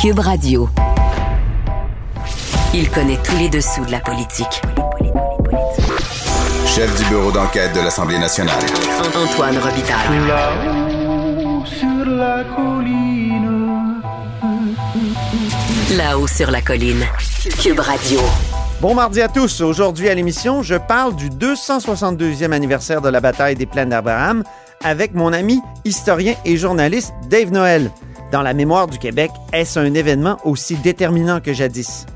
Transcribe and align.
Cube 0.00 0.20
Radio. 0.20 0.66
Il 2.72 2.88
connaît 2.90 3.18
tous 3.22 3.36
les 3.36 3.50
dessous 3.50 3.84
de 3.84 3.90
la 3.90 4.00
politique. 4.00 4.62
Chef 6.64 6.96
du 6.96 7.04
bureau 7.10 7.30
d'enquête 7.30 7.74
de 7.74 7.80
l'Assemblée 7.80 8.18
nationale. 8.18 8.62
Antoine 9.14 9.58
Robitaille. 9.58 10.26
Là-haut 10.26 11.66
sur 11.66 12.06
la 12.06 12.44
colline. 12.44 14.00
Là-haut 15.98 16.26
sur 16.26 16.50
la 16.50 16.62
colline. 16.62 17.04
Cube 17.62 17.80
Radio. 17.80 18.20
Bon 18.80 18.94
mardi 18.94 19.20
à 19.20 19.28
tous. 19.28 19.60
Aujourd'hui 19.60 20.08
à 20.08 20.14
l'émission, 20.14 20.62
je 20.62 20.76
parle 20.76 21.14
du 21.14 21.28
262e 21.28 22.52
anniversaire 22.52 23.02
de 23.02 23.10
la 23.10 23.20
bataille 23.20 23.54
des 23.54 23.66
plaines 23.66 23.90
d'Abraham 23.90 24.44
avec 24.82 25.12
mon 25.12 25.34
ami 25.34 25.60
historien 25.84 26.36
et 26.46 26.56
journaliste 26.56 27.12
Dave 27.28 27.52
Noël. 27.52 27.90
Dans 28.30 28.42
la 28.42 28.54
mémoire 28.54 28.86
du 28.86 28.98
Québec, 28.98 29.30
est-ce 29.52 29.78
un 29.80 29.92
événement 29.92 30.38
aussi 30.44 30.76
déterminant 30.76 31.40
que 31.40 31.52
jadis? 31.52 32.06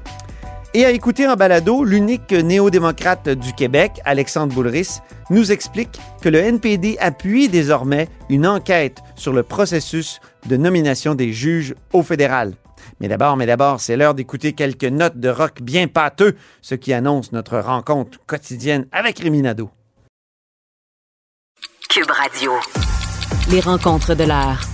Et 0.73 0.84
à 0.84 0.91
écouter 0.91 1.27
en 1.27 1.34
balado, 1.34 1.84
l'unique 1.84 2.33
néo-démocrate 2.33 3.29
du 3.29 3.52
Québec, 3.52 4.01
Alexandre 4.05 4.55
Boulris, 4.55 5.01
nous 5.30 5.51
explique 5.51 6.01
que 6.20 6.29
le 6.29 6.39
NPD 6.39 6.97
appuie 7.01 7.48
désormais 7.48 8.09
une 8.29 8.47
enquête 8.47 9.03
sur 9.16 9.33
le 9.33 9.42
processus 9.42 10.20
de 10.47 10.56
nomination 10.56 11.15
des 11.15 11.33
juges 11.33 11.75
au 11.92 12.03
fédéral. 12.03 12.55
Mais 13.01 13.09
d'abord, 13.09 13.37
mais 13.37 13.47
d'abord, 13.47 13.81
c'est 13.81 13.97
l'heure 13.97 14.15
d'écouter 14.15 14.53
quelques 14.53 14.84
notes 14.84 15.19
de 15.19 15.28
rock 15.28 15.62
bien 15.62 15.89
pâteux, 15.89 16.37
ce 16.61 16.75
qui 16.77 16.92
annonce 16.92 17.33
notre 17.33 17.59
rencontre 17.59 18.19
quotidienne 18.27 18.87
avec 18.92 19.19
Rémi 19.19 19.42
Nadeau. 19.42 19.70
Cube 21.89 22.11
Radio. 22.11 22.53
Les 23.51 23.61
rencontres 23.61 24.15
de 24.15 24.25
l'heure. 24.25 24.73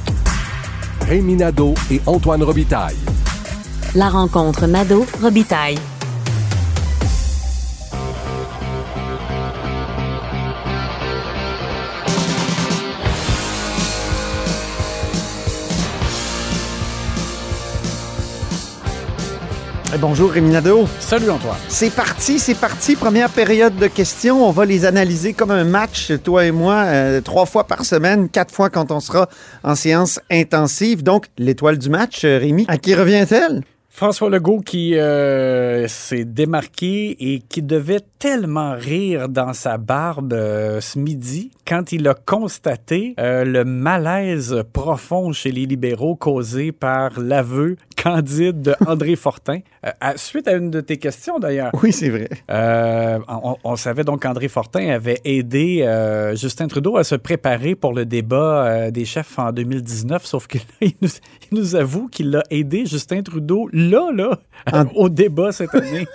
Rémi 1.06 1.36
Nadeau 1.36 1.74
et 1.90 2.00
Antoine 2.06 2.42
Robitaille. 2.42 2.96
La 3.94 4.08
rencontre 4.08 4.66
Nadeau-Robitaille. 4.66 5.78
Bonjour 19.98 20.30
Rémi 20.30 20.50
Nadeau. 20.50 20.86
Salut 20.98 21.30
Antoine. 21.30 21.56
C'est 21.68 21.94
parti, 21.94 22.38
c'est 22.38 22.54
parti. 22.54 22.96
Première 22.96 23.30
période 23.30 23.76
de 23.76 23.86
questions. 23.86 24.46
On 24.46 24.50
va 24.50 24.64
les 24.64 24.84
analyser 24.84 25.32
comme 25.32 25.50
un 25.50 25.64
match, 25.64 26.12
toi 26.22 26.44
et 26.44 26.52
moi, 26.52 26.84
euh, 26.86 27.20
trois 27.20 27.46
fois 27.46 27.64
par 27.64 27.84
semaine, 27.84 28.28
quatre 28.28 28.54
fois 28.54 28.70
quand 28.70 28.90
on 28.92 29.00
sera 29.00 29.28
en 29.64 29.74
séance 29.74 30.20
intensive. 30.30 31.02
Donc, 31.02 31.26
l'étoile 31.38 31.78
du 31.78 31.88
match, 31.88 32.24
euh, 32.24 32.38
Rémi, 32.38 32.64
à 32.68 32.78
qui 32.78 32.94
revient-elle? 32.94 33.62
François 33.88 34.30
Legault 34.30 34.60
qui 34.60 34.96
euh, 34.96 35.88
s'est 35.88 36.24
démarqué 36.24 37.16
et 37.18 37.40
qui 37.40 37.60
devait 37.60 38.00
tellement 38.20 38.74
rire 38.74 39.30
dans 39.30 39.54
sa 39.54 39.78
barbe 39.78 40.34
euh, 40.34 40.82
ce 40.82 40.98
midi 40.98 41.50
quand 41.66 41.90
il 41.90 42.06
a 42.06 42.12
constaté 42.12 43.14
euh, 43.18 43.44
le 43.46 43.64
malaise 43.64 44.62
profond 44.74 45.32
chez 45.32 45.50
les 45.50 45.64
libéraux 45.64 46.16
causé 46.16 46.70
par 46.70 47.18
l'aveu 47.18 47.76
candide 47.96 48.60
de 48.60 48.74
André 48.86 49.16
Fortin. 49.16 49.60
À, 49.82 50.18
suite 50.18 50.48
à 50.48 50.52
une 50.52 50.70
de 50.70 50.82
tes 50.82 50.98
questions 50.98 51.38
d'ailleurs. 51.38 51.70
Oui, 51.82 51.92
c'est 51.92 52.10
vrai. 52.10 52.28
On, 52.50 53.56
on, 53.64 53.76
savait 53.76 54.04
donc 54.04 54.22
qu'André 54.22 54.48
Fortin 54.48 54.90
avait 54.90 55.20
aidé 55.24 55.86
Justin 56.34 56.68
Trudeau 56.68 56.98
à 56.98 57.04
se 57.04 57.14
préparer 57.14 57.74
pour 57.74 57.94
le 57.94 58.04
débat 58.04 58.90
des 58.90 59.06
chefs 59.06 59.38
en 59.38 59.50
2019, 59.52 60.26
sauf 60.26 60.46
qu'il 60.46 60.60
nous, 61.00 61.08
il 61.50 61.58
nous 61.58 61.74
avoue 61.74 62.08
qu'il 62.08 62.36
a 62.36 62.42
aidé 62.50 62.84
Justin 62.84 63.22
Trudeau 63.22 63.70
là, 63.72 64.10
là, 64.12 64.38
en... 64.70 64.84
au 64.94 65.08
débat 65.08 65.52
cette 65.52 65.74
année. 65.74 66.06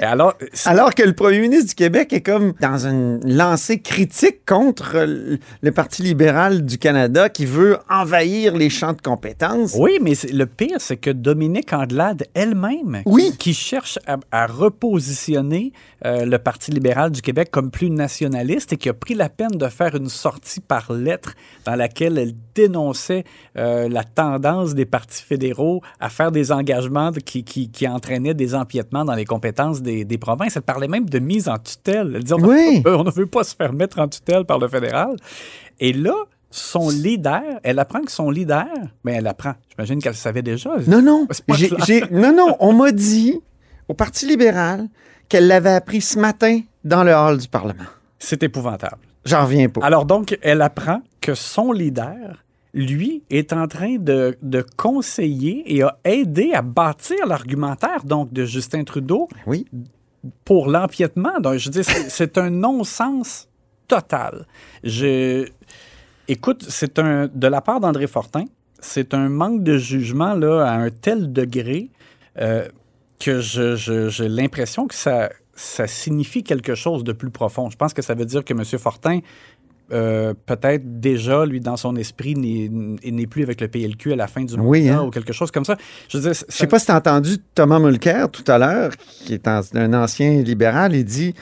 Alors, 0.00 0.34
alors 0.64 0.94
que 0.94 1.02
le 1.02 1.12
premier 1.12 1.38
ministre 1.40 1.68
du 1.68 1.74
Québec 1.74 2.12
est 2.12 2.22
comme 2.22 2.54
dans 2.60 2.86
une 2.86 3.20
lancée 3.24 3.80
critique 3.80 4.44
contre 4.46 4.96
le 5.04 5.72
Parti 5.72 6.02
libéral 6.02 6.64
du 6.64 6.78
Canada 6.78 7.28
qui 7.28 7.44
veut 7.44 7.78
envahir 7.90 8.56
les 8.56 8.70
champs 8.70 8.94
de 8.94 9.00
compétences. 9.00 9.74
Oui, 9.78 9.98
mais 10.00 10.14
le 10.32 10.46
pire, 10.46 10.76
c'est 10.78 10.96
que 10.96 11.10
Dominique 11.10 11.72
Andelade 11.72 12.24
elle-même, 12.34 13.02
oui. 13.04 13.32
qui 13.38 13.54
cherche 13.54 13.98
à, 14.06 14.16
à 14.30 14.46
repositionner 14.46 15.72
euh, 16.04 16.24
le 16.24 16.38
Parti 16.38 16.70
libéral 16.70 17.10
du 17.10 17.22
Québec 17.22 17.50
comme 17.50 17.70
plus 17.70 17.90
nationaliste 17.90 18.72
et 18.72 18.76
qui 18.76 18.88
a 18.88 18.94
pris 18.94 19.14
la 19.14 19.28
peine 19.28 19.52
de 19.52 19.68
faire 19.68 19.94
une 19.94 20.08
sortie 20.08 20.60
par 20.60 20.92
lettre 20.92 21.34
dans 21.64 21.74
laquelle 21.74 22.18
elle 22.18 22.34
dénonçait 22.54 23.24
euh, 23.56 23.88
la 23.88 24.04
tendance 24.04 24.74
des 24.74 24.86
partis 24.86 25.22
fédéraux 25.22 25.82
à 26.00 26.08
faire 26.08 26.32
des 26.32 26.50
engagements 26.50 27.12
qui, 27.12 27.44
qui, 27.44 27.70
qui 27.70 27.86
entraînaient 27.86 28.34
des 28.34 28.54
empiètements 28.54 29.04
dans 29.04 29.14
les 29.14 29.24
compétences 29.24 29.81
des, 29.82 30.04
des, 30.04 30.18
provinces. 30.18 30.56
Elle 30.56 30.62
parlait 30.62 30.88
même 30.88 31.08
de 31.08 31.18
mise 31.18 31.48
en 31.48 31.58
tutelle. 31.58 32.12
Elle 32.14 32.22
disait, 32.22 32.34
on, 32.34 32.44
oui. 32.44 32.82
on 32.86 33.04
ne 33.04 33.10
veut 33.10 33.26
pas 33.26 33.44
se 33.44 33.54
faire 33.54 33.72
mettre 33.72 33.98
en 33.98 34.08
tutelle 34.08 34.44
par 34.44 34.58
le 34.58 34.68
fédéral. 34.68 35.16
Et 35.80 35.92
là, 35.92 36.14
son 36.52 36.90
leader, 36.90 37.42
elle 37.62 37.78
apprend 37.78 38.02
que 38.02 38.12
son 38.12 38.30
leader, 38.30 38.66
mais 39.04 39.12
elle 39.14 39.26
apprend, 39.26 39.54
j'imagine 39.70 40.00
qu'elle 40.00 40.14
savait 40.14 40.42
déjà. 40.42 40.70
Non, 40.86 41.02
non, 41.02 41.26
non, 42.10 42.32
non, 42.32 42.56
on 42.60 42.72
m'a 42.74 42.92
dit 42.92 43.40
au 43.88 43.94
Parti 43.94 44.26
libéral 44.26 44.88
qu'elle 45.28 45.46
l'avait 45.46 45.72
appris 45.72 46.02
ce 46.02 46.18
matin 46.18 46.60
dans 46.84 47.04
le 47.04 47.12
hall 47.12 47.38
du 47.38 47.48
Parlement. 47.48 47.84
C'est 48.18 48.42
épouvantable. 48.42 48.98
J'en 49.24 49.44
reviens 49.44 49.68
pas. 49.68 49.84
Alors 49.84 50.04
donc, 50.04 50.38
elle 50.42 50.62
apprend 50.62 51.00
que 51.20 51.34
son 51.34 51.72
leader, 51.72 52.44
lui, 52.74 53.22
est 53.30 53.52
en 53.52 53.66
train 53.68 53.96
de, 53.96 54.36
de 54.42 54.64
conseiller 54.76 55.62
et 55.66 55.82
a 55.82 55.98
aidé 56.04 56.52
à 56.52 56.62
bâtir 56.62 57.26
l'argumentaire 57.26 58.04
donc 58.04 58.32
de 58.32 58.44
Justin 58.44 58.84
Trudeau 58.84 59.28
oui. 59.46 59.66
pour 60.44 60.68
l'empiètement. 60.68 61.38
Donc, 61.40 61.58
je 61.58 61.68
dis, 61.68 61.84
c'est 61.84 62.38
un 62.38 62.50
non-sens 62.50 63.48
total. 63.88 64.46
Je... 64.82 65.48
Écoute, 66.28 66.64
c'est 66.68 66.98
un 66.98 67.28
de 67.32 67.46
la 67.46 67.60
part 67.60 67.80
d'André 67.80 68.06
Fortin, 68.06 68.44
c'est 68.80 69.12
un 69.12 69.28
manque 69.28 69.62
de 69.62 69.76
jugement 69.76 70.34
là, 70.34 70.64
à 70.64 70.72
un 70.72 70.90
tel 70.90 71.32
degré 71.32 71.90
euh, 72.38 72.66
que 73.18 73.40
j'ai 73.40 73.76
je, 73.76 74.08
je, 74.08 74.24
l'impression 74.24 74.86
que 74.86 74.94
ça, 74.94 75.30
ça 75.54 75.86
signifie 75.86 76.42
quelque 76.42 76.74
chose 76.74 77.04
de 77.04 77.12
plus 77.12 77.30
profond. 77.30 77.70
Je 77.70 77.76
pense 77.76 77.92
que 77.92 78.02
ça 78.02 78.14
veut 78.14 78.24
dire 78.24 78.44
que 78.44 78.54
M. 78.54 78.64
Fortin, 78.64 79.20
euh, 79.92 80.34
peut-être 80.46 81.00
déjà, 81.00 81.44
lui, 81.44 81.60
dans 81.60 81.76
son 81.76 81.96
esprit, 81.96 82.34
n'est 82.34 83.26
plus 83.26 83.42
avec 83.42 83.60
le 83.60 83.68
PLQ 83.68 84.12
à 84.12 84.16
la 84.16 84.26
fin 84.26 84.42
du 84.42 84.56
mois 84.56 84.66
oui, 84.66 84.88
hein? 84.88 85.02
ou 85.02 85.10
quelque 85.10 85.32
chose 85.32 85.50
comme 85.50 85.64
ça. 85.64 85.76
Je 86.08 86.18
ne 86.18 86.32
ça... 86.32 86.44
sais 86.48 86.66
pas 86.66 86.78
si 86.78 86.86
tu 86.86 86.92
as 86.92 86.96
entendu 86.96 87.38
Thomas 87.54 87.78
Mulcair 87.78 88.30
tout 88.30 88.44
à 88.46 88.58
l'heure, 88.58 88.92
qui 88.96 89.34
est 89.34 89.48
un, 89.48 89.94
ancien 89.94 90.42
libéral, 90.42 90.94
il 90.94 91.04
dit 91.04 91.34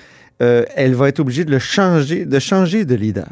euh, 0.43 0.65
elle 0.75 0.95
va 0.95 1.09
être 1.09 1.21
obligée 1.21 1.45
de 1.45 1.51
le 1.51 1.59
changer, 1.59 2.25
de 2.25 2.39
changer 2.39 2.85
de 2.85 2.95
leader, 2.95 3.29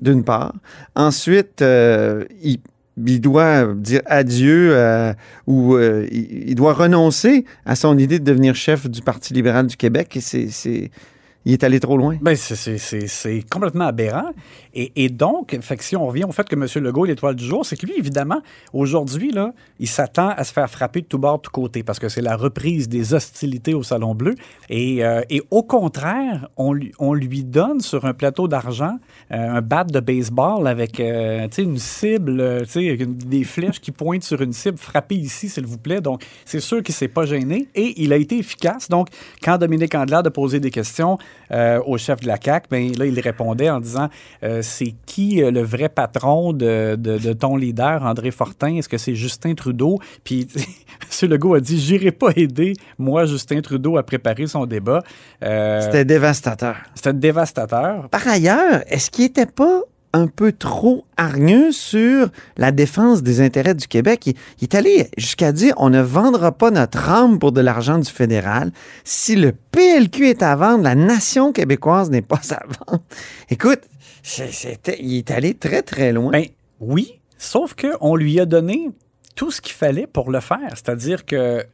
d'une 0.00 0.24
part. 0.24 0.54
Ensuite, 0.94 1.62
euh, 1.62 2.24
il 2.42 2.58
il 3.06 3.20
doit 3.20 3.74
dire 3.74 4.00
adieu 4.06 4.70
euh, 4.72 5.12
ou 5.46 5.74
euh, 5.74 6.06
il, 6.10 6.50
il, 6.50 6.54
doit 6.54 6.72
renoncer 6.72 7.44
à 7.64 7.76
son 7.76 7.96
idée 7.98 8.18
de 8.18 8.24
devenir 8.24 8.54
chef 8.54 8.88
du 8.88 9.02
Parti 9.02 9.34
libéral 9.34 9.66
du 9.66 9.76
Québec. 9.76 10.16
Et 10.16 10.20
c'est, 10.20 10.90
il 11.48 11.54
est 11.54 11.64
allé 11.64 11.80
trop 11.80 11.96
loin. 11.96 12.18
Ben, 12.20 12.36
c'est 12.36 13.44
complètement 13.50 13.86
aberrant. 13.86 14.32
Et, 14.74 14.92
et, 14.96 15.08
donc, 15.08 15.58
si 15.80 15.96
on 15.96 16.06
revient 16.06 16.24
au 16.24 16.32
fait 16.32 16.46
que 16.46 16.54
M. 16.54 16.84
Legault 16.84 17.06
est 17.06 17.08
l'étoile 17.08 17.36
du 17.36 17.44
jour, 17.44 17.64
c'est 17.64 17.74
que 17.74 17.86
lui, 17.86 17.94
évidemment, 17.96 18.42
aujourd'hui, 18.74 19.32
là, 19.32 19.54
il 19.80 19.88
s'attend 19.88 20.28
à 20.28 20.44
se 20.44 20.52
faire 20.52 20.68
frapper 20.68 21.00
de 21.00 21.06
tout 21.06 21.18
bord, 21.18 21.38
de 21.38 21.42
tout 21.42 21.50
côté, 21.50 21.82
parce 21.82 21.98
que 21.98 22.10
c'est 22.10 22.20
la 22.20 22.36
reprise 22.36 22.86
des 22.86 23.14
hostilités 23.14 23.72
au 23.72 23.82
Salon 23.82 24.14
Bleu. 24.14 24.34
Et, 24.68 25.02
euh, 25.02 25.22
et 25.30 25.40
au 25.50 25.62
contraire, 25.62 26.50
on 26.58 26.74
lui, 26.74 26.92
on 26.98 27.14
lui 27.14 27.44
donne 27.44 27.80
sur 27.80 28.04
un 28.04 28.12
plateau 28.12 28.46
d'argent 28.46 28.98
euh, 29.32 29.56
un 29.56 29.62
bat 29.62 29.84
de 29.84 30.00
baseball 30.00 30.66
avec 30.66 31.00
euh, 31.00 31.48
une 31.56 31.78
cible, 31.78 32.66
des 32.66 33.44
flèches 33.44 33.80
qui 33.80 33.90
pointent 33.90 34.22
sur 34.22 34.42
une 34.42 34.52
cible. 34.52 34.76
Frappez 34.76 35.16
ici, 35.16 35.48
s'il 35.48 35.64
vous 35.64 35.78
plaît. 35.78 36.02
Donc, 36.02 36.26
c'est 36.44 36.60
sûr 36.60 36.82
qu'il 36.82 36.92
ne 36.92 36.96
s'est 36.96 37.08
pas 37.08 37.24
gêné. 37.24 37.68
Et 37.74 37.94
il 38.02 38.12
a 38.12 38.16
été 38.16 38.36
efficace. 38.36 38.90
Donc, 38.90 39.08
quand 39.42 39.56
Dominique 39.56 39.94
Andelade 39.94 40.26
a 40.26 40.30
posé 40.30 40.60
des 40.60 40.70
questions 40.70 41.16
euh, 41.50 41.80
au 41.86 41.98
chef 41.98 42.20
de 42.20 42.26
la 42.26 42.36
CAQ, 42.42 42.66
ben, 42.70 42.92
là, 42.96 43.06
il 43.06 43.18
répondait 43.20 43.70
en 43.70 43.80
disant 43.80 44.08
euh, 44.42 44.60
c'est 44.62 44.94
qui 45.06 45.42
euh, 45.42 45.50
le 45.50 45.62
vrai 45.62 45.88
patron 45.88 46.52
de, 46.52 46.96
de, 46.98 47.18
de, 47.18 47.32
ton 47.32 47.56
leader, 47.56 48.02
André 48.04 48.30
Fortin? 48.30 48.76
Est-ce 48.76 48.88
que 48.88 48.98
c'est 48.98 49.14
Justin 49.14 49.54
Trudeau? 49.54 49.98
Puis 50.24 50.48
M. 51.22 51.28
Legault 51.28 51.54
a 51.54 51.60
dit 51.60 51.80
j'irai 51.80 52.12
pas 52.12 52.30
aider, 52.36 52.74
moi, 52.98 53.24
Justin 53.26 53.60
Trudeau, 53.60 53.96
à 53.96 54.02
préparer 54.02 54.46
son 54.46 54.66
débat. 54.66 55.02
Euh, 55.42 55.80
C'était 55.80 56.04
dévastateur. 56.04 56.76
C'était 56.94 57.12
dévastateur. 57.12 58.08
Par 58.10 58.26
ailleurs, 58.26 58.82
est-ce 58.88 59.10
qu'il 59.10 59.24
n'était 59.24 59.46
pas 59.46 59.82
un 60.12 60.26
peu 60.26 60.52
trop 60.52 61.04
hargneux 61.16 61.72
sur 61.72 62.28
la 62.56 62.72
défense 62.72 63.22
des 63.22 63.40
intérêts 63.40 63.74
du 63.74 63.86
Québec. 63.86 64.26
Il, 64.26 64.34
est 64.62 64.74
allé 64.74 65.08
jusqu'à 65.16 65.52
dire 65.52 65.74
on 65.76 65.90
ne 65.90 66.00
vendra 66.00 66.52
pas 66.52 66.70
notre 66.70 67.08
âme 67.08 67.38
pour 67.38 67.52
de 67.52 67.60
l'argent 67.60 67.98
du 67.98 68.10
fédéral. 68.10 68.72
Si 69.04 69.36
le 69.36 69.52
PLQ 69.52 70.28
est 70.28 70.42
à 70.42 70.56
vendre, 70.56 70.84
la 70.84 70.94
nation 70.94 71.52
québécoise 71.52 72.10
n'est 72.10 72.22
pas 72.22 72.40
à 72.50 72.62
vendre. 72.66 73.02
Écoute, 73.50 73.80
c 74.22 74.44
est, 74.44 74.52
c 74.52 74.78
est, 74.84 74.96
il 75.00 75.18
est 75.18 75.30
allé 75.30 75.54
très, 75.54 75.82
très 75.82 76.12
loin. 76.12 76.30
Ben 76.32 76.46
oui, 76.80 77.20
sauf 77.36 77.74
qu'on 77.74 78.16
lui 78.16 78.40
a 78.40 78.46
donné 78.46 78.90
tout 79.34 79.50
ce 79.50 79.60
qu'il 79.60 79.74
fallait 79.74 80.06
pour 80.06 80.30
le 80.30 80.40
faire. 80.40 80.70
C'est-à-dire 80.74 81.24
que 81.24 81.64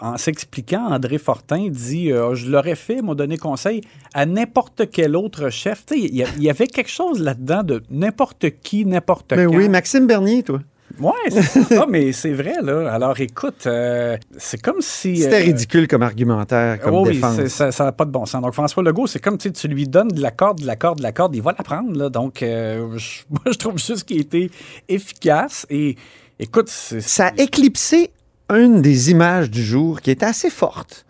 en 0.00 0.16
s'expliquant, 0.16 0.86
André 0.92 1.18
Fortin 1.18 1.68
dit 1.70 2.12
euh, 2.12 2.34
Je 2.34 2.50
l'aurais 2.50 2.74
fait, 2.74 3.00
m'a 3.02 3.14
donné 3.14 3.36
conseil 3.38 3.80
à 4.14 4.26
n'importe 4.26 4.90
quel 4.90 5.16
autre 5.16 5.48
chef. 5.50 5.86
Tu 5.86 5.94
sais, 5.94 6.00
il 6.00 6.42
y, 6.42 6.50
avait 6.50 6.66
quelque 6.66 6.90
chose 6.90 7.20
là-dedans 7.20 7.62
de 7.62 7.82
n'importe 7.90 8.46
qui, 8.62 8.84
n'importe 8.84 9.30
Ben 9.34 9.48
quand. 9.48 9.56
oui, 9.56 9.68
Maxime 9.68 10.06
Bernier, 10.06 10.42
toi. 10.42 10.60
Ouais, 10.98 11.12
c'est 11.30 11.42
ça. 11.42 11.60
Ah, 11.82 11.86
mais 11.88 12.10
c'est 12.12 12.32
vrai, 12.32 12.54
là. 12.62 12.92
Alors 12.92 13.18
écoute, 13.20 13.64
euh, 13.66 14.16
c'est 14.36 14.60
comme 14.60 14.80
si. 14.80 15.18
C'était 15.18 15.40
euh, 15.40 15.44
ridicule 15.44 15.86
comme 15.86 16.02
argumentaire, 16.02 16.80
comme 16.80 16.94
Oh 16.94 17.04
oui, 17.06 17.14
défense. 17.14 17.46
c'est- 17.46 17.70
ça 17.70 17.84
n'a 17.84 17.92
pas 17.92 18.04
de 18.04 18.10
bon 18.10 18.26
sens. 18.26 18.42
Donc, 18.42 18.52
François 18.54 18.82
Legault, 18.82 19.06
c'est 19.06 19.20
comme 19.20 19.38
tu 19.38 19.48
sais, 19.48 19.52
tu 19.52 19.68
lui 19.68 19.86
donnes 19.86 20.08
de 20.08 20.20
la 20.20 20.32
corde, 20.32 20.60
de 20.60 20.66
la 20.66 20.74
corde, 20.76 20.98
de 20.98 21.04
la 21.04 21.12
corde, 21.12 21.34
il 21.36 21.42
va 21.42 21.54
la 21.56 21.62
prendre. 21.62 21.96
Là. 21.96 22.08
Donc, 22.08 22.38
je- 22.40 23.22
moi, 23.30 23.40
je 23.46 23.52
trouve 23.56 23.78
juste 23.78 24.02
qu'il 24.04 24.20
été 24.20 24.50
efficace. 24.88 25.64
Et 25.70 25.96
écoute. 26.40 26.68
Ça 26.68 27.28
a 27.28 27.32
éclipsé 27.40 28.10
une 28.56 28.82
des 28.82 29.10
images 29.10 29.50
du 29.50 29.62
jour 29.62 30.00
qui 30.00 30.10
est 30.10 30.22
assez 30.22 30.50
forte, 30.50 31.06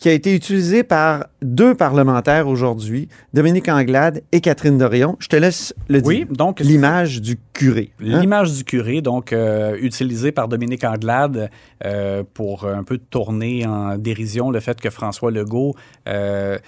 qui 0.00 0.08
a 0.08 0.12
été 0.12 0.34
utilisée 0.34 0.82
par 0.82 1.26
deux 1.42 1.74
parlementaires 1.74 2.48
aujourd'hui, 2.48 3.08
Dominique 3.34 3.68
Anglade 3.68 4.22
et 4.32 4.40
Catherine 4.40 4.78
Dorion. 4.78 5.16
Je 5.20 5.28
te 5.28 5.36
laisse 5.36 5.74
le 5.88 6.00
dire. 6.00 6.08
Oui, 6.08 6.26
donc. 6.30 6.60
L'image 6.60 7.20
du 7.20 7.38
curé. 7.52 7.92
hein? 8.00 8.20
L'image 8.20 8.52
du 8.52 8.64
curé, 8.64 9.02
donc 9.02 9.32
euh, 9.34 9.76
utilisée 9.80 10.32
par 10.32 10.48
Dominique 10.48 10.84
Anglade 10.84 11.50
euh, 11.84 12.22
pour 12.34 12.64
un 12.66 12.82
peu 12.82 12.96
tourner 12.98 13.66
en 13.66 13.98
dérision 13.98 14.50
le 14.50 14.60
fait 14.60 14.80
que 14.80 14.88
François 14.88 15.30
Legault 15.30 15.74
euh, 16.08 16.58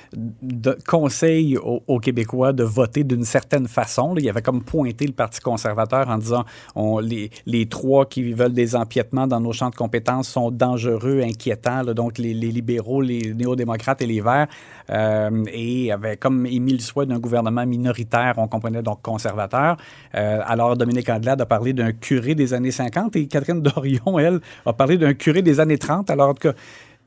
de- 0.42 0.76
conseille 0.86 1.56
aux, 1.56 1.82
aux 1.86 1.98
Québécois 2.00 2.52
de 2.52 2.64
voter 2.64 3.02
d'une 3.04 3.24
certaine 3.24 3.66
façon. 3.66 4.14
Là, 4.14 4.20
il 4.22 4.28
avait 4.28 4.42
comme 4.42 4.62
pointé 4.62 5.06
le 5.06 5.12
Parti 5.14 5.40
conservateur 5.40 6.08
en 6.10 6.18
disant 6.18 6.44
on, 6.74 6.98
les, 6.98 7.30
les 7.46 7.66
trois 7.66 8.04
qui 8.06 8.32
veulent 8.34 8.52
des 8.52 8.76
empiètements 8.76 9.26
dans 9.26 9.40
nos 9.40 9.52
champs 9.52 9.70
de 9.70 9.74
compétences 9.74 10.28
sont 10.28 10.50
dangereux, 10.50 11.20
inquiétants. 11.22 11.82
là. 11.82 11.94
donc 11.94 12.18
les, 12.18 12.34
les 12.34 12.50
libéraux, 12.50 13.00
les 13.00 13.21
néo-démocrates 13.34 14.02
et 14.02 14.06
les 14.06 14.20
verts. 14.20 14.46
euh, 14.90 15.44
et 15.52 15.92
avait 15.92 16.16
comme 16.16 16.44
émis 16.46 16.72
le 16.72 16.78
souhait 16.80 17.06
d'un 17.06 17.18
gouvernement 17.18 17.64
minoritaire, 17.64 18.34
on 18.36 18.48
comprenait 18.48 18.82
donc 18.82 19.00
conservateur. 19.02 19.76
Euh, 20.14 20.40
alors 20.44 20.76
Dominique 20.76 21.08
Anglade 21.08 21.40
a 21.40 21.46
parlé 21.46 21.72
d'un 21.72 21.92
curé 21.92 22.34
des 22.34 22.52
années 22.52 22.70
50 22.72 23.16
et 23.16 23.26
Catherine 23.26 23.62
Dorion, 23.62 24.18
elle, 24.18 24.40
a 24.66 24.72
parlé 24.72 24.98
d'un 24.98 25.14
curé 25.14 25.42
des 25.42 25.60
années 25.60 25.78
30. 25.78 26.10
Alors 26.10 26.30
en 26.30 26.34
tout 26.34 26.48
cas, 26.48 26.54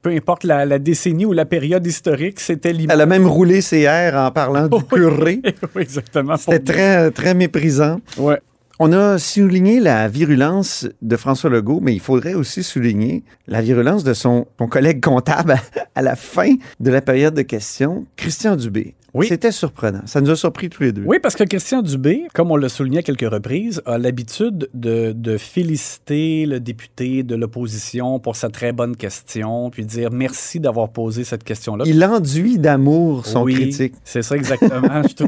peu 0.02 0.12
importe 0.12 0.44
la, 0.44 0.66
la 0.66 0.78
décennie 0.80 1.26
ou 1.26 1.34
la 1.34 1.46
période 1.46 1.86
historique, 1.86 2.40
c'était 2.40 2.72
l'image. 2.74 2.94
Elle 2.96 3.02
a 3.02 3.06
même 3.08 3.26
roulé 3.28 3.62
ses 3.62 3.82
airs 3.82 4.16
en 4.16 4.32
parlant 4.32 4.68
du 4.68 4.84
curé. 4.90 5.42
Oui, 5.76 5.82
exactement. 5.82 6.38
C'était 6.38 6.60
très, 6.60 7.12
très 7.12 7.34
méprisant. 7.34 8.00
Ouais. 8.18 8.40
On 8.77 8.92
a 8.92 9.18
souligné 9.19 9.80
la 9.80 10.10
virulence 10.10 10.86
de 11.01 11.16
François 11.16 11.50
Legault, 11.50 11.80
mais 11.81 11.94
il 11.94 12.01
faudrait 12.01 12.33
aussi 12.33 12.62
souligner 12.62 13.24
la 13.48 13.62
virulence 13.62 14.04
de 14.04 14.13
son, 14.13 14.48
son 14.60 14.68
collègue 14.68 15.01
comptable 15.01 15.54
à, 15.54 15.60
à 15.95 16.01
la 16.01 16.18
fin 16.18 16.56
de 16.81 16.92
la 16.92 17.01
période 17.01 17.33
de 17.33 17.42
questions, 17.42 18.06
Christian 18.18 18.57
Dubé. 18.57 18.95
Oui. 19.16 19.27
C'était 19.30 19.54
surprenant. 19.54 20.01
Ça 20.07 20.19
nous 20.19 20.30
a 20.30 20.36
surpris 20.36 20.69
tous 20.69 20.83
les 20.83 20.92
deux. 20.92 21.04
Oui, 21.06 21.19
parce 21.24 21.38
que 21.38 21.45
Christian 21.45 21.81
Dubé, 21.81 22.27
comme 22.33 22.51
on 22.51 22.57
l'a 22.57 22.68
souligné 22.68 22.98
à 22.98 23.01
quelques 23.01 23.31
reprises, 23.31 23.81
a 23.86 23.98
l'habitude 23.98 24.69
de, 24.74 25.13
de 25.13 25.38
féliciter 25.38 26.45
le 26.45 26.60
député 26.60 27.24
de 27.24 27.33
l'opposition 27.36 28.19
pour 28.19 28.36
sa 28.36 28.50
très 28.50 28.74
bonne 28.74 28.98
question, 28.98 29.69
puis 29.69 29.86
dire 29.86 30.12
merci 30.12 30.60
d'avoir 30.60 30.89
posé 30.89 31.24
cette 31.24 31.45
question-là. 31.45 31.86
Il 31.88 32.04
enduit 32.04 32.60
d'amour 32.60 33.25
son 33.25 33.44
Oui, 33.44 33.54
critique. 33.54 33.94
C'est 34.04 34.21
ça 34.21 34.36
exactement. 34.36 35.01
je, 35.04 35.24
euh, 35.24 35.28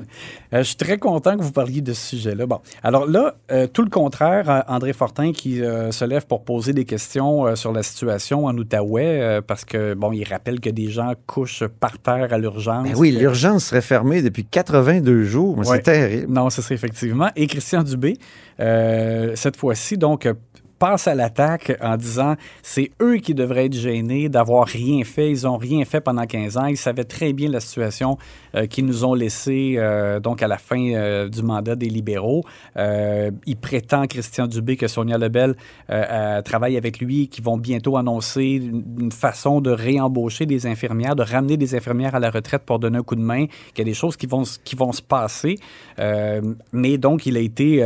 je 0.52 0.64
suis 0.64 0.76
très 0.76 0.98
content 0.98 1.38
que 1.38 1.44
vous 1.44 1.54
parliez 1.54 1.80
de 1.80 1.94
ce 1.94 2.08
sujet-là. 2.18 2.46
Bon, 2.46 2.60
alors 2.84 3.08
là, 3.08 3.37
euh, 3.52 3.68
tout 3.68 3.84
le 3.84 3.90
contraire, 3.90 4.50
euh, 4.50 4.62
André 4.68 4.94
Fortin 4.94 5.32
qui 5.32 5.62
euh, 5.62 5.92
se 5.92 6.06
lève 6.06 6.26
pour 6.26 6.44
poser 6.44 6.74
des 6.74 6.86
questions 6.86 7.56
sur 7.56 7.72
la 7.72 7.84
situation 7.84 8.46
en 8.46 8.58
Outaouais, 8.58 9.42
parce 9.46 9.66
que 9.66 9.94
bon, 9.94 10.12
il 10.12 10.24
rappelle 10.24 10.60
que 10.60 10.70
des 10.70 10.90
gens 10.90 11.14
couchent 11.26 11.66
par 11.66 11.98
terre 12.00 12.34
à 12.34 12.38
l'urgence. 12.38 12.88
Ben 12.88 12.96
oui, 12.98 13.12
l'urgence 13.12 13.66
serait 13.66 13.82
fermée 13.82 14.22
depuis 14.22 14.46
82 14.46 15.24
jours. 15.24 15.58
Ouais. 15.58 15.66
C'est 15.66 15.84
terrible. 15.84 16.32
Non, 16.32 16.50
ce 16.50 16.62
serait 16.62 16.76
effectivement. 16.76 17.30
Et 17.36 17.48
Christian 17.48 17.84
Dubé, 17.84 18.18
cette 18.58 19.56
fois-ci, 19.58 19.98
donc, 19.98 20.28
passe 20.80 21.08
à 21.08 21.16
l'attaque 21.16 21.78
en 21.82 21.98
disant 21.98 22.36
c'est 22.62 22.92
eux 23.02 23.18
qui 23.18 23.34
devraient 23.34 23.66
être 23.66 23.74
gênés 23.74 24.30
d'avoir 24.30 24.68
rien 24.68 25.04
fait. 25.04 25.32
Ils 25.32 25.44
n'ont 25.44 25.58
rien 25.58 25.86
fait 25.86 26.02
pendant 26.02 26.26
15 26.26 26.58
ans. 26.58 26.66
Ils 26.66 26.78
savaient 26.78 27.04
très 27.04 27.34
bien 27.34 27.50
la 27.50 27.60
situation 27.60 28.18
euh, 28.56 28.66
qu'ils 28.68 28.86
nous 28.86 29.06
ont 29.06 29.14
laissée 29.14 29.76
euh, 29.78 30.20
donc 30.20 30.42
à 30.42 30.48
la 30.48 30.58
fin 30.58 30.94
euh, 30.94 31.30
du 31.30 31.44
mandat 31.44 31.76
des 31.76 31.90
libéraux. 31.90 32.44
Il 32.78 33.58
prétend, 33.58 34.08
Christian 34.08 34.48
Dubé, 34.48 34.78
que 34.78 34.88
Sonia 34.88 35.18
Lebel 35.18 35.56
travaille 36.44 36.78
avec 36.78 37.00
lui, 37.00 37.28
qu'ils 37.28 37.44
vont 37.44 37.58
bientôt 37.58 37.98
annoncer 37.98 38.44
une, 38.44 38.84
une 39.00 39.12
façon 39.12 39.62
de 39.62 39.72
réembaucher 39.72 40.46
des 40.46 40.66
infirmières, 40.68 41.16
de 41.16 41.24
ramener 41.24 41.58
des 41.58 41.76
infirmières 41.76 42.16
à 42.16 42.20
la 42.20 42.30
retraite 42.30 42.64
pour 42.64 42.80
donner 42.80 43.00
un 43.00 43.04
coup 43.04 43.16
de 43.16 43.22
main, 43.22 43.48
qu'il 43.48 43.80
y 43.80 43.82
a 43.82 43.86
des 43.86 43.94
choses 43.94 44.16
qui 44.16 44.28
vont, 44.28 44.44
qui 44.64 44.76
vont 44.76 44.92
se 44.92 45.02
passer. 45.02 45.56
Mais 46.72 46.98
donc, 46.98 47.26
il 47.26 47.38
a 47.38 47.40
été 47.40 47.82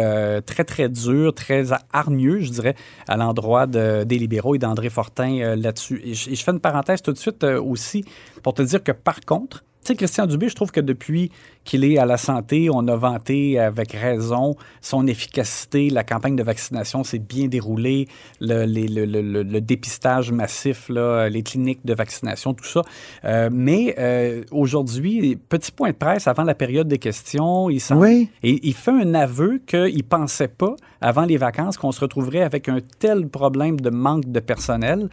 très, 0.46 0.64
très 0.64 0.90
dur, 0.90 1.34
très 1.34 1.68
hargneux, 1.94 2.40
je 2.42 2.52
dirais, 2.52 2.76
à 3.08 3.18
l'endroit 3.18 3.68
de- 3.68 4.04
des 4.04 4.18
libéraux 4.18 4.56
et 4.56 4.60
d'André 4.60 4.90
Fortin 4.90 5.40
euh, 5.40 5.56
là-dessus. 5.56 6.02
Et 6.04 6.14
je, 6.14 6.44
fais 6.44 6.52
une 6.52 6.60
parenthèse 6.60 7.02
tout 7.02 7.12
de 7.12 7.18
suite 7.18 7.44
euh, 7.44 7.62
aussi 7.62 8.06
pour 8.44 8.54
te 8.54 8.62
dire 8.62 8.84
que, 8.84 8.92
par 8.92 9.22
contre, 9.22 9.64
sais, 9.88 9.96
Christian 9.96 10.28
Dubé, 10.28 10.50
je 10.50 10.56
trouve 10.56 10.72
que 10.72 10.82
depuis 10.82 11.32
qu'il 11.64 11.84
est 11.84 11.98
à 11.98 12.06
la 12.06 12.18
santé, 12.18 12.70
on 12.72 12.88
a 12.88 12.96
vanté 12.96 13.60
avec 13.60 13.92
raison 13.94 14.56
son 14.82 15.06
efficacité. 15.08 15.90
La 15.90 16.04
campagne 16.04 16.36
de 16.36 16.44
vaccination 16.44 17.04
s'est 17.04 17.20
bien 17.20 17.48
déroulée. 17.48 18.08
Le, 18.40 18.66
les- 18.66 18.88
le- 18.88 19.06
le- 19.06 19.22
le- 19.22 19.44
le 19.44 19.62
dépistage 19.62 20.32
massif, 20.32 20.90
là, 20.90 21.30
les 21.30 21.44
cliniques 21.44 21.86
de 21.86 21.94
vaccination, 21.94 22.54
tout 22.54 22.66
ça. 22.66 22.82
Euh, 23.26 23.50
mais 23.52 23.96
euh, 24.00 24.44
aujourd'hui, 24.52 25.36
petit 25.50 25.72
point 25.72 25.90
de 25.92 25.96
presse 25.96 26.28
avant 26.28 26.44
la 26.44 26.56
période 26.56 26.88
des 26.88 26.98
questions, 27.00 27.70
il 27.70 27.80
semble 27.80 28.02
Oui. 28.02 28.30
et 28.44 28.60
il 28.68 28.74
fait 28.74 28.92
un 28.92 29.14
aveu 29.14 29.62
qu'il 29.68 29.96
ne 29.98 30.02
pensait 30.04 30.48
pas, 30.48 30.76
avant 31.00 31.24
les 31.26 31.38
vacances, 31.38 31.78
qu'on 31.78 31.92
se 31.92 32.02
retrouverait 32.02 32.42
avec 32.42 32.70
un 32.70 32.80
tel 33.00 33.28
problème 33.28 33.80
de 33.80 33.90
manque 33.90 34.32
de 34.32 34.40
personnel, 34.40 35.10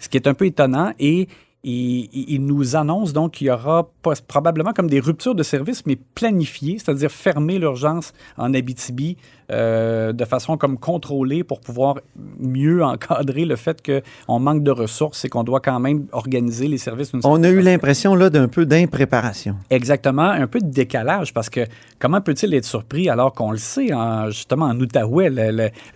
ce 0.00 0.08
qui 0.08 0.16
est 0.16 0.26
un 0.28 0.34
peu 0.34 0.46
étonnant. 0.46 0.92
Et 1.00 1.28
il, 1.64 2.08
il- 2.12 2.44
nous 2.46 2.76
annonce 2.76 3.12
donc 3.12 3.32
qu'il 3.32 3.48
y 3.48 3.50
aura 3.50 3.90
probablement 4.28 4.72
comme 4.72 4.88
des 4.88 5.00
ruptures 5.00 5.34
de 5.34 5.42
service, 5.42 5.84
mais 5.86 5.96
planifiées, 5.96 6.78
c'est-à-dire 6.78 7.10
fermer 7.10 7.58
l'urgence 7.58 8.12
en 8.36 8.54
Abitibi 8.54 9.16
euh, 9.50 10.12
de 10.12 10.24
façon 10.24 10.56
comme 10.56 10.78
contrôlée 10.78 11.42
pour 11.44 11.60
pouvoir 11.60 11.96
mieux 12.38 12.84
encadrer 12.84 13.44
le 13.44 13.56
fait 13.56 13.82
qu'on 14.26 14.38
manque 14.38 14.62
de 14.62 14.70
ressources 14.70 15.24
et 15.24 15.28
qu'on 15.28 15.44
doit 15.44 15.60
quand 15.60 15.80
même 15.80 16.06
organiser 16.12 16.68
les 16.68 16.78
services 16.78 17.12
On 17.24 17.42
a 17.42 17.48
eu 17.48 17.60
l'impression 17.60 18.14
là 18.14 18.28
d'un 18.30 18.48
peu 18.48 18.66
d'impréparation. 18.66 19.56
Exactement, 19.70 20.28
un 20.28 20.46
peu 20.46 20.58
de 20.60 20.70
décalage 20.70 21.32
parce 21.32 21.48
que 21.50 21.60
comment 21.98 22.20
peut-il 22.20 22.52
être 22.54 22.64
surpris 22.64 23.08
alors 23.08 23.32
qu'on 23.32 23.50
le 23.50 23.56
sait, 23.58 23.92
en- 23.94 24.30
justement 24.30 24.66
en 24.66 24.78
Outaouais, 24.78 25.30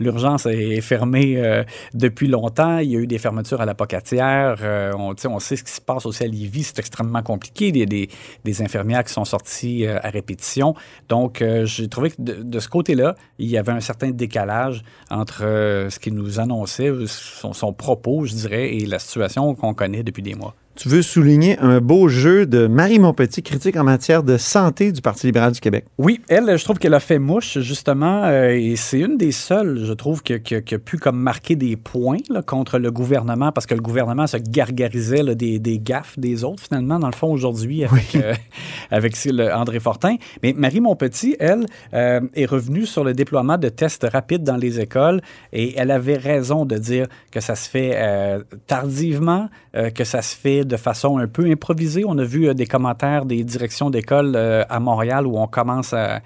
l'urgence 0.00 0.46
est 0.46 0.80
fermée 0.80 1.34
euh, 1.36 1.62
depuis 1.94 2.28
longtemps. 2.28 2.78
Il 2.78 2.90
y 2.90 2.96
a 2.96 3.00
eu 3.00 3.06
des 3.06 3.18
fermetures 3.18 3.60
à 3.60 3.66
la 3.66 3.74
Pocatière. 3.74 4.56
euh, 4.62 4.92
on, 4.96 5.38
sait 5.40 5.56
ce 5.56 5.64
qui 5.64 5.72
se 5.72 5.80
passe 5.80 6.06
aussi 6.06 6.22
à 6.24 6.26
Lévis, 6.26 6.64
c'est 6.64 6.78
extrêmement 6.78 7.22
compliqué. 7.22 7.68
Il 7.68 7.76
y 7.76 7.82
a 7.82 7.86
des, 7.86 8.08
des 8.44 8.62
infirmières 8.62 9.04
qui 9.04 9.12
sont 9.12 9.24
sorties 9.24 9.86
à 9.86 10.08
répétition. 10.10 10.74
Donc, 11.08 11.44
j'ai 11.64 11.88
trouvé 11.88 12.10
que 12.10 12.16
de, 12.20 12.42
de 12.42 12.58
ce 12.58 12.68
côté-là, 12.68 13.14
il 13.42 13.50
y 13.50 13.58
avait 13.58 13.72
un 13.72 13.80
certain 13.80 14.10
décalage 14.10 14.82
entre 15.10 15.44
euh, 15.44 15.90
ce 15.90 15.98
qu'il 15.98 16.14
nous 16.14 16.38
annonçait, 16.38 16.90
son, 17.06 17.52
son 17.52 17.72
propos, 17.72 18.24
je 18.24 18.34
dirais, 18.34 18.76
et 18.76 18.86
la 18.86 19.00
situation 19.00 19.54
qu'on 19.54 19.74
connaît 19.74 20.04
depuis 20.04 20.22
des 20.22 20.34
mois. 20.34 20.54
Tu 20.74 20.88
veux 20.88 21.02
souligner 21.02 21.58
un 21.58 21.82
beau 21.82 22.08
jeu 22.08 22.46
de 22.46 22.66
Marie 22.66 22.98
Montpetit, 22.98 23.42
critique 23.42 23.76
en 23.76 23.84
matière 23.84 24.22
de 24.22 24.38
santé 24.38 24.90
du 24.90 25.02
Parti 25.02 25.26
libéral 25.26 25.52
du 25.52 25.60
Québec? 25.60 25.84
Oui, 25.98 26.20
elle, 26.28 26.56
je 26.58 26.64
trouve 26.64 26.78
qu'elle 26.78 26.94
a 26.94 26.98
fait 27.00 27.18
mouche, 27.18 27.58
justement, 27.58 28.24
euh, 28.24 28.48
et 28.58 28.74
c'est 28.76 29.00
une 29.00 29.18
des 29.18 29.32
seules, 29.32 29.84
je 29.84 29.92
trouve, 29.92 30.22
qui, 30.22 30.40
qui- 30.40 30.62
qui 30.62 30.74
a 30.74 30.78
pu 30.78 30.96
comme 30.96 31.18
marquer 31.20 31.56
des 31.56 31.76
points 31.76 32.16
là, 32.30 32.40
contre 32.40 32.78
le 32.78 32.90
gouvernement, 32.90 33.52
parce 33.52 33.66
que 33.66 33.74
le 33.74 33.82
gouvernement 33.82 34.26
se 34.26 34.38
gargarisait 34.38 35.22
là, 35.22 35.34
des, 35.34 35.58
des 35.58 35.78
gaffes 35.78 36.18
des 36.18 36.42
autres, 36.42 36.62
finalement, 36.62 36.98
dans 36.98 37.08
le 37.08 37.14
fond, 37.14 37.30
aujourd'hui, 37.30 37.84
avec, 37.84 38.14
euh, 38.16 38.32
avec 38.90 39.14
si- 39.14 39.30
le 39.30 39.52
André 39.52 39.78
Fortin. 39.78 40.16
Mais 40.42 40.54
Marie 40.56 40.80
Montpetit, 40.80 41.36
elle, 41.38 41.66
euh, 41.92 42.20
est 42.34 42.46
revenue 42.46 42.86
sur 42.86 43.04
le 43.04 43.12
déploiement 43.12 43.58
de 43.58 43.68
tests 43.68 44.06
rapides 44.10 44.42
dans 44.42 44.56
les 44.56 44.80
écoles, 44.80 45.20
et 45.52 45.74
elle 45.76 45.90
avait 45.90 46.16
raison 46.16 46.64
de 46.64 46.78
dire 46.78 47.08
que 47.30 47.40
ça 47.40 47.56
se 47.56 47.68
fait 47.68 47.92
euh, 47.96 48.42
tardivement, 48.66 49.50
euh, 49.76 49.90
que 49.90 50.04
ça 50.04 50.22
se 50.22 50.34
fait 50.34 50.61
de 50.64 50.76
façon 50.76 51.18
un 51.18 51.28
peu 51.28 51.50
improvisée. 51.50 52.04
On 52.06 52.18
a 52.18 52.24
vu 52.24 52.48
euh, 52.48 52.54
des 52.54 52.66
commentaires 52.66 53.24
des 53.24 53.44
directions 53.44 53.90
d'école 53.90 54.32
euh, 54.36 54.64
à 54.68 54.80
Montréal 54.80 55.26
où 55.26 55.38
on 55.38 55.46
commence 55.46 55.94
à, 55.94 56.20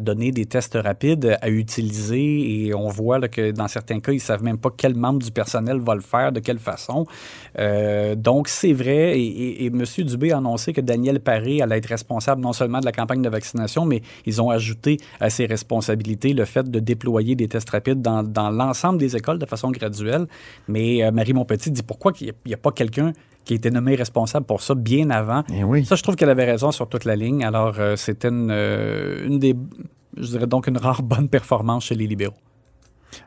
donner 0.00 0.30
des 0.30 0.46
tests 0.46 0.78
rapides 0.80 1.36
à 1.40 1.48
utiliser 1.48 2.66
et 2.66 2.74
on 2.74 2.88
voit 2.88 3.20
que 3.28 3.50
dans 3.50 3.68
certains 3.68 4.00
cas, 4.00 4.12
ils 4.12 4.20
savent 4.20 4.42
même 4.42 4.58
pas 4.58 4.70
quel 4.76 4.94
membre 4.94 5.20
du 5.20 5.30
personnel 5.30 5.78
va 5.78 5.94
le 5.94 6.00
faire, 6.00 6.32
de 6.32 6.40
quelle 6.40 6.58
façon. 6.58 7.06
Euh, 7.58 8.14
donc, 8.14 8.48
c'est 8.48 8.72
vrai. 8.72 9.18
Et, 9.18 9.64
et, 9.64 9.66
M. 9.66 9.84
Dubé 9.98 10.32
a 10.32 10.38
annoncé 10.38 10.72
que 10.72 10.80
Daniel 10.80 11.20
Paré 11.20 11.62
allait 11.62 11.78
être 11.78 11.86
responsable 11.86 12.42
non 12.42 12.52
seulement 12.52 12.80
de 12.80 12.84
la 12.84 12.92
campagne 12.92 13.22
de 13.22 13.28
vaccination, 13.28 13.84
mais 13.84 14.02
ils 14.26 14.40
ont 14.40 14.50
ajouté 14.50 14.98
à 15.20 15.30
ses 15.30 15.46
responsabilités 15.46 16.32
le 16.32 16.44
fait 16.44 16.70
de 16.70 16.78
déployer 16.78 17.34
des 17.34 17.48
tests 17.48 17.70
rapides 17.70 18.02
dans, 18.02 18.50
l'ensemble 18.50 18.98
des 18.98 19.16
écoles 19.16 19.38
de 19.38 19.46
façon 19.46 19.70
graduelle. 19.70 20.26
Mais 20.68 21.10
Marie 21.12 21.32
Montpetit 21.32 21.70
dit 21.70 21.82
pourquoi 21.82 22.12
il 22.20 22.32
n'y 22.46 22.54
a, 22.54 22.56
pas 22.56 22.72
quelqu'un 22.72 22.99
qui 23.44 23.54
a 23.54 23.56
été 23.56 23.70
nommé 23.70 23.94
responsable 23.94 24.46
pour 24.46 24.60
ça 24.62 24.74
bien 24.74 25.10
avant. 25.10 25.42
Eh 25.54 25.64
oui. 25.64 25.84
Ça, 25.84 25.96
je 25.96 26.02
trouve 26.02 26.14
qu'elle 26.16 26.30
avait 26.30 26.44
raison 26.44 26.70
sur 26.72 26.88
toute 26.88 27.04
la 27.04 27.16
ligne. 27.16 27.42
Alors, 27.44 27.74
euh, 27.78 27.96
c'était 27.96 28.28
une, 28.28 28.50
euh, 28.50 29.26
une 29.26 29.38
des, 29.38 29.56
je 30.16 30.26
dirais 30.26 30.46
donc, 30.46 30.66
une 30.66 30.76
rare 30.78 31.02
bonne 31.02 31.28
performance 31.28 31.84
chez 31.86 31.94
les 31.94 32.06
libéraux. 32.06 32.34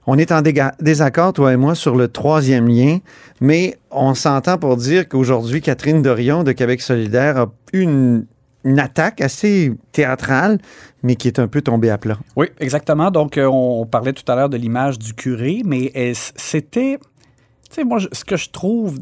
On 0.08 0.18
est 0.18 0.32
en 0.32 0.42
désaccord, 0.80 1.34
toi 1.34 1.52
et 1.52 1.58
moi, 1.58 1.76
sur 1.76 1.96
le 1.96 2.08
troisième 2.08 2.68
lien, 2.70 3.00
mais 3.42 3.78
on 3.92 4.14
s'entend 4.14 4.58
pour 4.58 4.78
dire 4.78 5.10
qu'aujourd'hui, 5.10 5.60
Catherine 5.62 6.02
Dorion 6.02 6.44
de 6.44 6.54
Québec 6.54 6.82
solidaire 6.82 7.38
a 7.38 7.52
eu 7.74 7.82
une, 7.82 8.26
une 8.64 8.80
attaque 8.80 9.20
assez 9.20 9.74
théâtrale, 9.92 10.60
mais 11.02 11.16
qui 11.18 11.28
est 11.28 11.38
un 11.38 11.48
peu 11.50 11.62
tombée 11.62 11.90
à 11.90 11.98
plat. 11.98 12.18
Oui, 12.38 12.48
exactement. 12.62 13.12
Donc, 13.12 13.38
euh, 13.38 13.46
on 13.52 13.86
parlait 13.86 14.14
tout 14.14 14.30
à 14.32 14.36
l'heure 14.36 14.48
de 14.50 14.56
l'image 14.56 14.98
du 15.00 15.14
curé, 15.14 15.64
mais 15.66 15.92
c'était. 16.14 16.98
Tu 17.70 17.76
sais, 17.76 17.84
moi, 17.84 17.98
je- 18.00 18.08
ce 18.14 18.24
que 18.24 18.38
je 18.38 18.50
trouve 18.52 19.00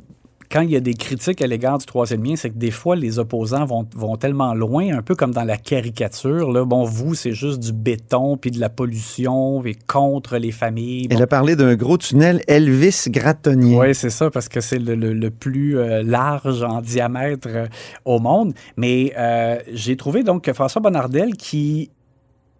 quand 0.51 0.61
il 0.61 0.71
y 0.71 0.75
a 0.75 0.79
des 0.81 0.93
critiques 0.93 1.41
à 1.41 1.47
l'égard 1.47 1.77
du 1.77 1.85
troisième 1.85 2.23
lien, 2.23 2.35
c'est 2.35 2.49
que 2.49 2.57
des 2.57 2.71
fois, 2.71 2.95
les 2.95 3.19
opposants 3.19 3.63
vont, 3.65 3.87
vont 3.95 4.17
tellement 4.17 4.53
loin, 4.53 4.97
un 4.97 5.01
peu 5.01 5.15
comme 5.15 5.31
dans 5.33 5.43
la 5.45 5.57
caricature. 5.57 6.51
Là. 6.51 6.65
Bon, 6.65 6.83
vous, 6.83 7.15
c'est 7.15 7.31
juste 7.31 7.59
du 7.59 7.71
béton, 7.71 8.35
puis 8.37 8.51
de 8.51 8.59
la 8.59 8.69
pollution, 8.69 9.63
et 9.65 9.75
contre 9.87 10.37
les 10.37 10.51
familles. 10.51 11.07
Bon. 11.07 11.15
Elle 11.15 11.23
a 11.23 11.27
parlé 11.27 11.55
d'un 11.55 11.75
gros 11.75 11.97
tunnel 11.97 12.41
Elvis 12.47 13.05
Grattonien. 13.07 13.79
Oui, 13.79 13.95
c'est 13.95 14.09
ça, 14.09 14.29
parce 14.29 14.49
que 14.49 14.59
c'est 14.61 14.79
le, 14.79 14.95
le- 14.95 15.13
le 15.13 15.29
plus 15.29 15.77
euh, 15.77 16.03
large 16.03 16.63
en 16.63 16.81
diamètre 16.81 17.47
euh, 17.49 17.67
au 18.05 18.19
monde. 18.19 18.53
Mais 18.75 19.13
euh, 19.17 19.57
j'ai 19.71 19.95
trouvé 19.95 20.23
donc 20.23 20.43
que 20.43 20.53
François 20.53 20.81
Bonnardel 20.81 21.35
qui. 21.35 21.89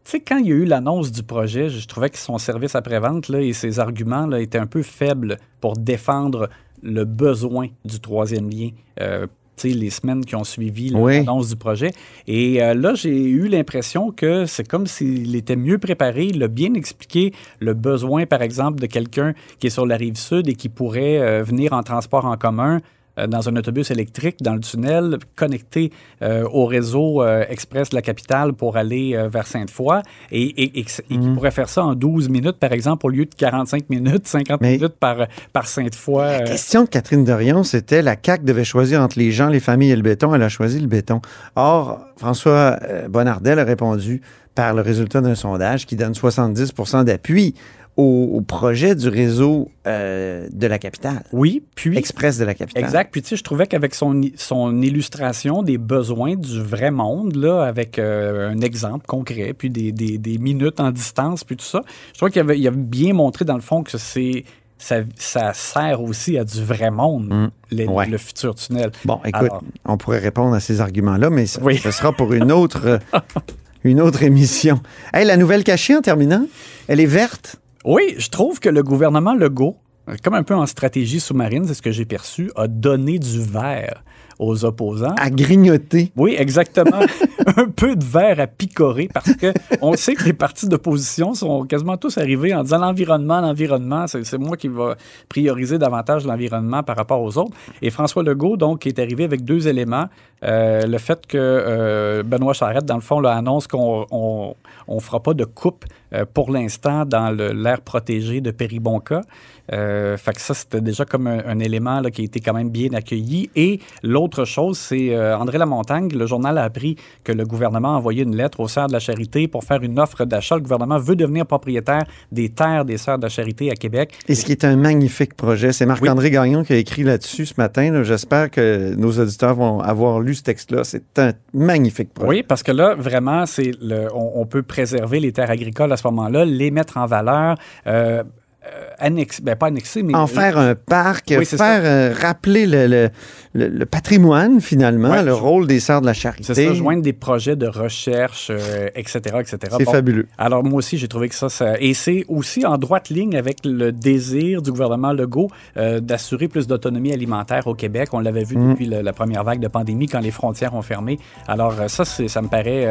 Tu 0.03 0.11
sais, 0.11 0.19
quand 0.19 0.37
il 0.37 0.47
y 0.47 0.51
a 0.51 0.55
eu 0.55 0.65
l'annonce 0.65 1.11
du 1.11 1.21
projet, 1.21 1.69
je 1.69 1.87
trouvais 1.87 2.09
que 2.09 2.17
son 2.17 2.39
service 2.39 2.73
après-vente 2.73 3.29
et 3.29 3.53
ses 3.53 3.79
arguments 3.79 4.25
là, 4.25 4.39
étaient 4.39 4.57
un 4.57 4.65
peu 4.65 4.81
faibles 4.81 5.37
pour 5.59 5.73
défendre 5.77 6.49
le 6.83 7.05
besoin 7.05 7.67
du 7.85 7.99
troisième 7.99 8.49
lien. 8.49 8.69
euh, 8.99 9.27
tu 9.57 9.69
sais, 9.69 9.75
les 9.77 9.89
semaines 9.89 10.23
qui 10.25 10.35
ont 10.35 10.45
suivi 10.45 10.91
Oui. 10.95 11.17
l'annonce 11.17 11.49
du 11.49 11.55
projet. 11.57 11.91
Et 12.25 12.63
euh, 12.63 12.73
là, 12.73 12.95
j'ai 12.95 13.15
eu 13.23 13.47
l'impression 13.47 14.09
que 14.11 14.45
c'est 14.45 14.67
comme 14.67 14.87
s'il 14.87 15.35
était 15.35 15.57
mieux 15.57 15.77
préparé, 15.77 16.25
il 16.27 16.41
a 16.41 16.47
bien 16.47 16.73
expliqué 16.73 17.33
le 17.59 17.73
besoin, 17.73 18.25
par 18.25 18.41
exemple, 18.41 18.79
de 18.79 18.87
quelqu'un 18.87 19.33
qui 19.59 19.67
est 19.67 19.71
sur 19.71 19.85
la 19.85 19.97
rive 19.97 20.15
sud 20.15 20.47
et 20.47 20.55
qui 20.55 20.69
pourrait 20.69 21.19
euh, 21.19 21.43
venir 21.43 21.73
en 21.73 21.83
transport 21.83 22.25
en 22.25 22.37
commun 22.37 22.79
dans 23.27 23.49
un 23.49 23.55
autobus 23.55 23.91
électrique 23.91 24.37
dans 24.41 24.53
le 24.53 24.61
tunnel, 24.61 25.17
connecté 25.35 25.91
euh, 26.21 26.45
au 26.51 26.65
réseau 26.65 27.21
euh, 27.21 27.43
express 27.49 27.89
de 27.89 27.95
la 27.95 28.01
capitale 28.01 28.53
pour 28.53 28.77
aller 28.77 29.15
euh, 29.15 29.27
vers 29.27 29.45
Sainte-Foy 29.47 30.01
et, 30.31 30.79
et- 30.79 30.83
qui 30.83 31.17
pourrait 31.35 31.51
faire 31.51 31.69
ça 31.69 31.83
en 31.83 31.93
12 31.93 32.29
minutes, 32.29 32.57
par 32.57 32.71
exemple, 32.71 33.05
au 33.05 33.09
lieu 33.09 33.25
de 33.25 33.35
45 33.35 33.89
minutes, 33.89 34.27
50 34.27 34.61
Mais- 34.61 34.73
minutes 34.77 34.95
par, 34.99 35.27
par 35.53 35.67
Sainte-Foy. 35.67 36.23
La 36.23 36.41
euh, 36.41 36.45
question 36.45 36.83
de 36.83 36.89
Catherine 36.89 37.23
Dorion, 37.25 37.63
c'était 37.63 38.01
la 38.01 38.15
CAQ 38.23 38.45
devait 38.45 38.63
choisir 38.63 39.01
entre 39.01 39.19
les 39.19 39.31
gens, 39.31 39.47
les 39.49 39.59
familles 39.59 39.91
et 39.91 39.95
le 39.95 40.01
béton. 40.01 40.33
Elle 40.33 40.43
a 40.43 40.49
choisi 40.49 40.79
le 40.79 40.87
béton. 40.87 41.21
Or, 41.55 41.99
François 42.17 42.77
euh, 42.83 43.07
Bonnardel 43.09 43.59
a 43.59 43.63
répondu 43.63 44.21
par 44.55 44.73
le 44.73 44.81
résultat 44.81 45.21
d'un 45.21 45.35
sondage 45.35 45.85
qui 45.85 45.95
donne 45.95 46.11
70% 46.13 47.05
d'appui 47.05 47.55
au, 47.97 48.29
au 48.33 48.41
projet 48.41 48.95
du 48.95 49.09
réseau 49.09 49.69
euh, 49.85 50.47
de 50.51 50.65
la 50.67 50.79
capitale, 50.79 51.23
oui, 51.33 51.61
puis... 51.75 51.97
express 51.97 52.37
de 52.37 52.45
la 52.45 52.53
capitale. 52.53 52.83
Exact. 52.83 53.09
Puis, 53.11 53.21
tu 53.21 53.29
sais, 53.29 53.35
je 53.35 53.43
trouvais 53.43 53.67
qu'avec 53.67 53.93
son, 53.95 54.21
son 54.37 54.81
illustration 54.81 55.61
des 55.61 55.77
besoins 55.77 56.35
du 56.35 56.61
vrai 56.61 56.89
monde, 56.91 57.35
là, 57.35 57.63
avec 57.63 57.99
euh, 57.99 58.49
un 58.49 58.61
exemple 58.61 59.05
concret, 59.07 59.53
puis 59.57 59.69
des, 59.69 59.91
des- 59.91 60.17
des 60.17 60.37
minutes 60.37 60.79
en 60.79 60.91
distance, 60.91 61.43
puis 61.43 61.57
tout 61.57 61.65
ça, 61.65 61.81
je 62.13 62.17
trouvais 62.17 62.31
qu'il 62.31 62.41
avait, 62.41 62.57
il 62.57 62.67
avait 62.67 62.77
bien 62.77 63.13
montré, 63.13 63.43
dans 63.45 63.55
le 63.55 63.61
fond, 63.61 63.83
que 63.83 63.97
c'est. 63.97 64.45
Ça, 64.77 65.01
ça 65.15 65.53
sert 65.53 66.01
aussi 66.01 66.39
à 66.39 66.43
du 66.43 66.63
vrai 66.63 66.89
monde, 66.89 67.51
le, 67.71 67.85
ouais. 67.87 68.07
le 68.07 68.17
futur 68.17 68.55
tunnel. 68.55 68.89
Bon, 69.05 69.19
écoute, 69.23 69.35
Alors, 69.43 69.63
on 69.85 69.95
pourrait 69.97 70.17
répondre 70.17 70.55
à 70.55 70.59
ces 70.59 70.81
arguments-là, 70.81 71.29
mais 71.29 71.45
ça- 71.45 71.61
Oui. 71.61 71.77
ce 71.77 71.91
sera 71.91 72.11
pour 72.13 72.33
une 72.33 72.51
autre, 72.51 72.87
euh, 72.87 72.97
une 73.83 74.01
autre 74.01 74.23
émission. 74.23 74.79
Hey, 75.13 75.23
la 75.25 75.37
nouvelle 75.37 75.63
cachée, 75.63 75.95
en 75.95 76.01
terminant, 76.01 76.47
elle 76.87 76.99
est 76.99 77.05
verte? 77.05 77.57
Oui, 77.85 78.15
je 78.17 78.29
trouve 78.29 78.59
que 78.59 78.69
le 78.69 78.83
gouvernement 78.83 79.33
Legault, 79.33 79.77
comme 80.23 80.33
un 80.33 80.43
peu 80.43 80.55
en 80.55 80.65
stratégie 80.65 81.19
sous-marine, 81.19 81.65
c'est 81.67 81.73
ce 81.73 81.81
que 81.81 81.91
j'ai 81.91 82.05
perçu, 82.05 82.51
a 82.55 82.67
donné 82.67 83.19
du 83.19 83.41
vert 83.41 84.03
aux 84.41 84.65
opposants. 84.65 85.13
à 85.17 85.29
grignoter. 85.29 86.11
Oui, 86.15 86.35
exactement. 86.37 87.01
un 87.57 87.67
peu 87.67 87.95
de 87.95 88.03
verre 88.03 88.39
à 88.39 88.47
picorer 88.47 89.07
parce 89.13 89.33
que 89.35 89.53
on 89.81 89.93
sait 89.93 90.15
que 90.15 90.23
les 90.23 90.33
partis 90.33 90.67
d'opposition 90.67 91.35
sont 91.35 91.65
quasiment 91.65 91.95
tous 91.95 92.17
arrivés 92.17 92.53
en 92.53 92.63
disant 92.63 92.79
l'environnement, 92.79 93.39
l'environnement, 93.39 94.07
c'est 94.07 94.23
c'est 94.23 94.39
moi 94.39 94.57
qui 94.57 94.67
va 94.67 94.95
prioriser 95.29 95.77
davantage 95.77 96.25
l'environnement 96.25 96.81
par 96.81 96.97
rapport 96.97 97.21
aux 97.21 97.37
autres. 97.37 97.55
Et 97.83 97.91
François 97.91 98.23
Legault, 98.23 98.57
donc, 98.57 98.87
est 98.87 98.97
arrivé 98.97 99.23
avec 99.23 99.45
deux 99.45 99.67
éléments. 99.67 100.07
Euh, 100.43 100.87
le 100.87 100.97
fait 100.97 101.27
que 101.27 101.37
euh, 101.37 102.23
Benoît 102.23 102.53
Charette, 102.53 102.85
dans 102.85 102.95
le 102.95 103.01
fond, 103.01 103.19
là, 103.19 103.33
annonce 103.33 103.67
qu'on 103.67 104.05
on, 104.09 104.55
on 104.87 104.99
fera 104.99 105.21
pas 105.21 105.33
de 105.33 105.45
coupe 105.45 105.85
euh, 106.13 106.25
pour 106.31 106.51
l'instant 106.51 107.05
dans 107.05 107.29
l'aire 107.29 107.81
protégée 107.81 108.41
de 108.41 108.51
Péribonca. 108.51 109.21
Fait 109.69 110.33
que 110.33 110.41
ça, 110.41 110.53
c'était 110.53 110.81
déjà 110.81 111.05
comme 111.05 111.27
un, 111.27 111.45
un 111.47 111.59
élément 111.59 112.01
là, 112.01 112.11
qui 112.11 112.23
a 112.23 112.25
été 112.25 112.41
quand 112.41 112.53
même 112.53 112.69
bien 112.69 112.89
accueilli. 112.93 113.49
Et 113.55 113.79
l'autre 114.03 114.43
chose, 114.43 114.77
c'est 114.77 115.15
André 115.33 115.57
Lamontagne, 115.57 116.09
le 116.09 116.25
journal 116.25 116.57
a 116.57 116.63
appris 116.63 116.97
que 117.23 117.31
le 117.31 117.45
gouvernement 117.45 117.95
a 117.95 117.97
envoyé 117.97 118.23
une 118.23 118.35
lettre 118.35 118.59
aux 118.59 118.67
Sœurs 118.67 118.87
de 118.87 118.93
la 118.93 118.99
Charité 118.99 119.47
pour 119.47 119.63
faire 119.63 119.81
une 119.81 119.97
offre 119.97 120.25
d'achat. 120.25 120.55
Le 120.55 120.61
gouvernement 120.61 120.97
veut 120.97 121.15
devenir 121.15 121.45
propriétaire 121.45 122.03
des 122.33 122.49
terres 122.49 122.83
des 122.83 122.97
Sœurs 122.97 123.17
de 123.17 123.23
la 123.23 123.29
Charité 123.29 123.71
à 123.71 123.75
Québec. 123.75 124.13
Et 124.27 124.35
ce 124.35 124.43
qui 124.43 124.51
est 124.51 124.65
un 124.65 124.75
magnifique 124.75 125.35
projet. 125.35 125.71
C'est 125.71 125.85
Marc-André 125.85 126.31
Gagnon 126.31 126.65
qui 126.65 126.73
a 126.73 126.77
écrit 126.77 127.03
là-dessus 127.03 127.45
ce 127.45 127.53
matin. 127.57 128.03
J'espère 128.03 128.51
que 128.51 128.93
nos 128.95 129.19
auditeurs 129.19 129.55
vont 129.55 129.79
avoir 129.79 130.19
lu 130.19 130.30
ce 130.35 130.43
texte-là. 130.43 130.83
C'est 130.83 131.19
un 131.19 131.33
magnifique 131.53 132.13
projet. 132.13 132.29
Oui, 132.29 132.43
parce 132.43 132.63
que 132.63 132.71
là, 132.71 132.95
vraiment, 132.95 133.45
c'est 133.45 133.71
le, 133.81 134.07
on, 134.13 134.41
on 134.41 134.45
peut 134.45 134.63
préserver 134.63 135.19
les 135.19 135.31
terres 135.31 135.51
agricoles 135.51 135.91
à 135.91 135.97
ce 135.97 136.07
moment-là, 136.07 136.45
les 136.45 136.71
mettre 136.71 136.97
en 136.97 137.05
valeur, 137.05 137.55
euh, 137.87 138.23
euh, 138.63 138.89
annexer, 138.99 139.41
ben 139.41 139.55
pas 139.55 139.67
annexer, 139.67 140.03
mais 140.03 140.13
En 140.15 140.27
faire 140.27 140.57
un 140.57 140.75
parc, 140.75 141.33
Oui, 141.35 141.45
c'est 141.45 141.57
faire 141.57 141.81
euh, 141.83 142.13
rappeler 142.19 142.67
le, 142.67 142.85
le- 142.87 143.09
le- 143.53 143.67
le 143.69 143.85
patrimoine, 143.87 144.61
finalement, 144.61 145.09
Ouais, 145.09 145.23
le 145.23 145.31
je- 145.31 145.35
rôle 145.35 145.65
des 145.67 145.79
Sœurs 145.79 146.01
de 146.01 146.05
la 146.05 146.13
c'est 146.13 146.19
Charité. 146.21 146.53
ça, 146.67 146.73
joindre 146.73 147.01
des 147.01 147.11
projets 147.13 147.55
de 147.55 147.65
recherche, 147.67 148.49
euh, 148.51 148.87
etc., 148.95 149.19
etc. 149.39 149.57
C'est 149.77 149.83
Bon, 149.85 149.91
fabuleux. 149.91 150.27
Alors, 150.37 150.63
moi 150.63 150.75
aussi, 150.77 150.97
j'ai 150.99 151.07
trouvé 151.07 151.27
que 151.29 151.35
ça, 151.35 151.49
ça... 151.49 151.73
Et 151.79 151.93
c'est 151.95 152.23
aussi 152.27 152.63
en 152.65 152.77
droite 152.77 153.09
ligne 153.09 153.35
avec 153.35 153.57
le 153.65 153.91
désir 153.91 154.61
du 154.61 154.71
gouvernement 154.71 155.11
Legault 155.11 155.49
euh, 155.77 155.99
d'assurer 155.99 156.47
plus 156.47 156.67
d'autonomie 156.67 157.11
alimentaire 157.13 157.65
au 157.67 157.73
Québec. 157.73 158.09
On 158.13 158.19
l'avait 158.19 158.43
vu 158.43 158.57
Mm. 158.57 158.69
depuis 158.71 158.85
la 158.85 159.13
première 159.13 159.43
vague 159.43 159.59
de 159.59 159.67
pandémie, 159.67 160.05
quand 160.05 160.19
les 160.19 160.31
frontières 160.31 160.75
ont 160.75 160.81
fermé. 160.83 161.17
Alors, 161.47 161.73
ça, 161.87 162.05
c'est- 162.05 162.27
ça 162.27 162.41
me 162.43 162.47
paraît... 162.47 162.87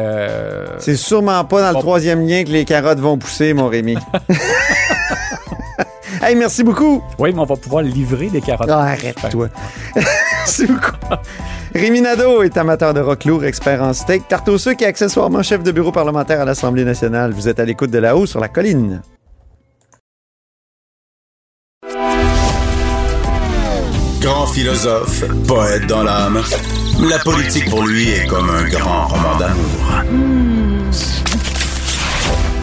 C'est 0.79 0.97
sûrement 0.97 1.43
pas 1.45 1.61
dans 1.71 1.77
le 1.77 1.81
troisième 1.81 2.27
lien 2.27 2.43
que 2.43 2.49
les 2.49 2.65
carottes 2.65 2.99
vont 2.99 3.17
pousser, 3.17 3.53
mon 3.53 3.67
Rémi. 3.69 3.95
hey, 6.21 6.35
merci 6.35 6.63
beaucoup. 6.63 7.01
Oui, 7.19 7.31
mais 7.33 7.39
on 7.39 7.45
va 7.45 7.55
pouvoir 7.55 7.83
livrer 7.83 8.27
des 8.27 8.41
carottes. 8.41 8.69
Ah, 8.69 8.81
arrête-toi. 8.81 9.49
merci 9.95 10.65
beaucoup. 10.65 10.97
Rémi 11.73 12.01
Nadeau 12.01 12.43
est 12.43 12.57
amateur 12.57 12.93
de 12.93 12.99
rock 12.99 13.25
lourd, 13.25 13.45
expert 13.45 13.81
en 13.81 13.93
steak, 13.93 14.27
tarte 14.27 14.49
au 14.49 14.57
sucre 14.57 14.83
et 14.83 14.87
accessoirement 14.87 15.41
chef 15.41 15.63
de 15.63 15.71
bureau 15.71 15.91
parlementaire 15.91 16.41
à 16.41 16.45
l'Assemblée 16.45 16.83
nationale. 16.83 17.31
Vous 17.31 17.47
êtes 17.47 17.59
à 17.59 17.65
l'écoute 17.65 17.91
de 17.91 17.99
là-haut 17.99 18.25
sur 18.25 18.39
la 18.39 18.49
colline. 18.49 19.01
Grand 24.21 24.45
philosophe, 24.45 25.23
poète 25.47 25.87
dans 25.87 26.03
l'âme, 26.03 26.41
la 27.09 27.17
politique 27.17 27.67
pour 27.71 27.83
lui 27.83 28.11
est 28.11 28.27
comme 28.27 28.49
un 28.51 28.67
grand 28.69 29.07
roman 29.07 29.35
d'amour. 29.39 30.03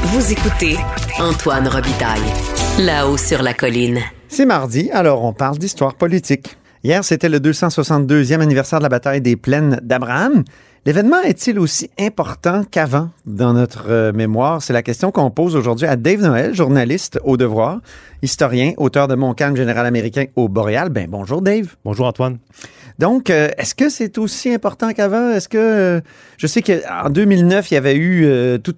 Vous 0.04 0.32
écoutez 0.32 0.78
Antoine 1.18 1.66
Robitaille, 1.66 2.32
là-haut 2.78 3.16
sur 3.16 3.42
la 3.42 3.54
colline. 3.54 3.98
C'est 4.28 4.46
mardi, 4.46 4.90
alors 4.92 5.24
on 5.24 5.32
parle 5.32 5.58
d'histoire 5.58 5.94
politique. 5.94 6.56
Hier, 6.84 7.02
c'était 7.02 7.28
le 7.28 7.38
262e 7.40 8.40
anniversaire 8.40 8.78
de 8.78 8.84
la 8.84 8.88
bataille 8.88 9.20
des 9.20 9.36
plaines 9.36 9.80
d'Abraham. 9.82 10.44
L'événement 10.86 11.20
est-il 11.22 11.58
aussi 11.58 11.90
important 11.98 12.62
qu'avant 12.70 13.10
dans 13.26 13.52
notre 13.52 13.90
euh, 13.90 14.12
mémoire? 14.12 14.62
C'est 14.62 14.72
la 14.72 14.82
question 14.82 15.10
qu'on 15.10 15.30
pose 15.30 15.56
aujourd'hui 15.56 15.86
à 15.86 15.96
Dave 15.96 16.20
Noël, 16.20 16.54
journaliste 16.54 17.18
au 17.24 17.36
devoir. 17.36 17.80
historien, 18.22 18.72
auteur 18.76 19.08
de 19.08 19.16
Mon 19.16 19.34
calme 19.34 19.56
général 19.56 19.84
américain 19.84 20.26
au 20.36 20.48
Boréal. 20.48 20.88
Ben 20.88 21.08
bonjour 21.10 21.42
Dave. 21.42 21.74
Bonjour 21.84 22.06
Antoine. 22.06 22.38
Donc, 22.98 23.30
euh, 23.30 23.48
est-ce 23.58 23.76
que 23.76 23.88
c'est 23.88 24.18
aussi 24.18 24.52
important 24.52 24.92
qu'avant? 24.92 25.30
Est-ce 25.30 25.48
que 25.48 25.58
euh, 25.58 26.00
je 26.36 26.48
sais 26.48 26.62
qu'en 26.62 27.10
2009, 27.10 27.70
il 27.70 27.74
y 27.74 27.76
avait 27.76 27.94
eu 27.94 28.24
euh, 28.24 28.58
tout 28.58 28.74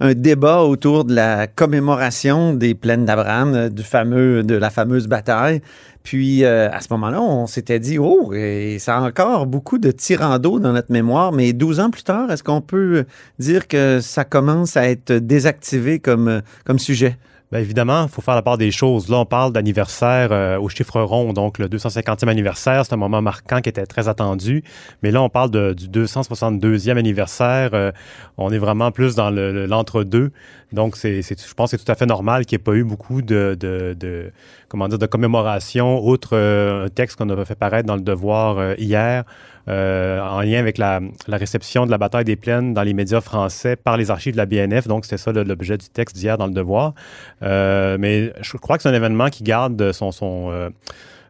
un 0.00 0.14
débat 0.14 0.62
autour 0.62 1.04
de 1.04 1.14
la 1.14 1.46
commémoration 1.46 2.54
des 2.54 2.74
plaines 2.74 3.04
d'Abraham, 3.04 3.54
euh, 3.54 3.68
du 3.68 3.84
fameux, 3.84 4.42
de 4.42 4.56
la 4.56 4.70
fameuse 4.70 5.06
bataille. 5.06 5.62
Puis 6.02 6.44
à 6.44 6.80
ce 6.80 6.88
moment-là, 6.90 7.22
on 7.22 7.46
s'était 7.46 7.78
dit, 7.78 7.96
oh, 7.96 8.32
et 8.34 8.80
ça 8.80 8.98
a 8.98 9.00
encore 9.02 9.46
beaucoup 9.46 9.78
de 9.78 9.92
tirando 9.92 10.58
dans 10.58 10.72
notre 10.72 10.90
mémoire. 10.90 11.30
Mais 11.30 11.52
12 11.52 11.78
ans 11.78 11.90
plus 11.90 12.02
tard, 12.02 12.28
est-ce 12.32 12.42
qu'on 12.42 12.60
peut 12.60 13.04
dire 13.38 13.68
que 13.68 14.00
ça 14.00 14.24
commence 14.24 14.76
à 14.76 14.90
être 14.90 15.12
désactivé 15.12 16.00
comme 16.00 16.42
sujet? 16.78 17.16
Bien 17.52 17.60
évidemment, 17.60 18.04
il 18.04 18.08
faut 18.08 18.22
faire 18.22 18.34
la 18.34 18.40
part 18.40 18.56
des 18.56 18.70
choses. 18.70 19.10
Là, 19.10 19.18
on 19.18 19.26
parle 19.26 19.52
d'anniversaire 19.52 20.28
euh, 20.32 20.58
au 20.58 20.70
chiffre 20.70 20.98
rond, 21.02 21.34
donc 21.34 21.58
le 21.58 21.68
250e 21.68 22.26
anniversaire, 22.28 22.86
c'est 22.86 22.94
un 22.94 22.96
moment 22.96 23.20
marquant 23.20 23.60
qui 23.60 23.68
était 23.68 23.84
très 23.84 24.08
attendu. 24.08 24.64
Mais 25.02 25.10
là, 25.10 25.20
on 25.22 25.28
parle 25.28 25.50
de- 25.50 25.74
du 25.74 25.86
262e 25.86 26.96
anniversaire. 26.96 27.70
euh, 27.74 27.92
on 28.38 28.50
est 28.50 28.58
vraiment 28.58 28.90
plus 28.90 29.14
dans 29.16 29.28
le- 29.28 29.52
le- 29.52 29.66
l'entre-deux. 29.66 30.30
donc, 30.72 30.96
je 30.96 31.52
pense 31.54 31.70
que 31.72 31.76
c'est 31.76 31.84
tout 31.84 31.92
à 31.92 31.94
fait 31.94 32.06
normal 32.06 32.46
qu'il 32.46 32.56
n'y 32.56 32.62
ait 32.62 32.64
pas 32.64 32.72
eu 32.72 32.84
beaucoup 32.84 33.20
de, 33.20 33.54
de, 33.60 33.94
de- 34.00 34.32
comment 34.70 34.88
dire, 34.88 34.98
de 34.98 35.04
commémoration, 35.04 36.02
outre 36.02 36.30
euh, 36.32 36.86
un 36.86 36.88
texte 36.88 37.18
qu'on 37.18 37.28
a 37.28 37.44
fait 37.44 37.54
paraître 37.54 37.86
dans 37.86 37.96
le 37.96 38.00
Devoir 38.00 38.56
euh, 38.56 38.74
hier, 38.78 39.24
euh, 39.68 40.20
en 40.20 40.40
lien 40.40 40.58
avec 40.58 40.78
la, 40.78 41.00
réception 41.28 41.86
de 41.86 41.90
la 41.90 41.98
bataille 41.98 42.24
des 42.24 42.36
plaines 42.36 42.74
dans 42.74 42.82
les 42.82 42.94
médias 42.94 43.20
français 43.20 43.76
par 43.76 43.96
les 43.96 44.10
archives 44.10 44.32
de 44.32 44.38
la 44.38 44.46
BNF. 44.46 44.88
Donc, 44.88 45.04
c'était 45.04 45.18
ça 45.18 45.32
l'objet 45.32 45.78
du 45.78 45.88
texte 45.88 46.16
d'hier 46.16 46.36
dans 46.38 46.46
le 46.46 46.52
Devoir. 46.52 46.94
Euh, 47.42 47.96
mais 47.98 48.32
je 48.40 48.56
crois 48.56 48.76
que 48.76 48.82
c'est 48.82 48.88
un 48.88 48.94
événement 48.94 49.28
qui 49.28 49.44
garde 49.44 49.92
son, 49.92 50.10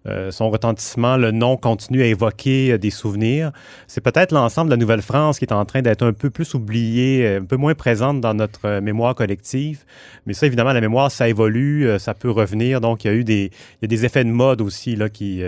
euh, 0.07 0.31
retentissement. 0.41 1.17
Le 1.17 1.31
nom 1.31 1.57
continue 1.57 2.03
à 2.03 2.07
évoquer 2.07 2.79
des 2.79 2.91
souvenirs. 2.91 3.53
C'est 3.87 4.01
peut-être 4.01 4.33
l'ensemble 4.33 4.71
de 4.71 4.75
la 4.75 4.79
Nouvelle-France 4.79 5.39
qui 5.39 5.45
est 5.45 5.53
en 5.53 5.65
train 5.65 5.83
d'être 5.83 6.05
un 6.05 6.13
peu 6.13 6.31
plus 6.31 6.55
oublié, 6.55 7.27
euh, 7.27 7.41
un 7.41 7.45
peu 7.45 7.57
moins 7.57 7.75
présente 7.75 8.21
dans 8.21 8.35
notre 8.35 8.81
mémoire 8.81 9.15
collective. 9.15 9.85
Mais 10.27 10.33
ça, 10.33 10.47
évidemment, 10.47 10.73
la 10.73 10.81
mémoire, 10.81 11.11
ça 11.11 11.29
évolue, 11.29 11.87
ça 11.99 12.15
peut 12.15 12.31
revenir. 12.31 12.81
Donc, 12.81 13.05
il 13.05 13.09
y 13.09 13.11
a 13.11 13.15
eu 13.15 13.25
des, 13.25 13.51
des 13.83 14.05
effets 14.05 14.25
de 14.25 14.31
mode 14.31 14.61
aussi 14.61 14.97
là, 14.97 15.09
qui, 15.09 15.43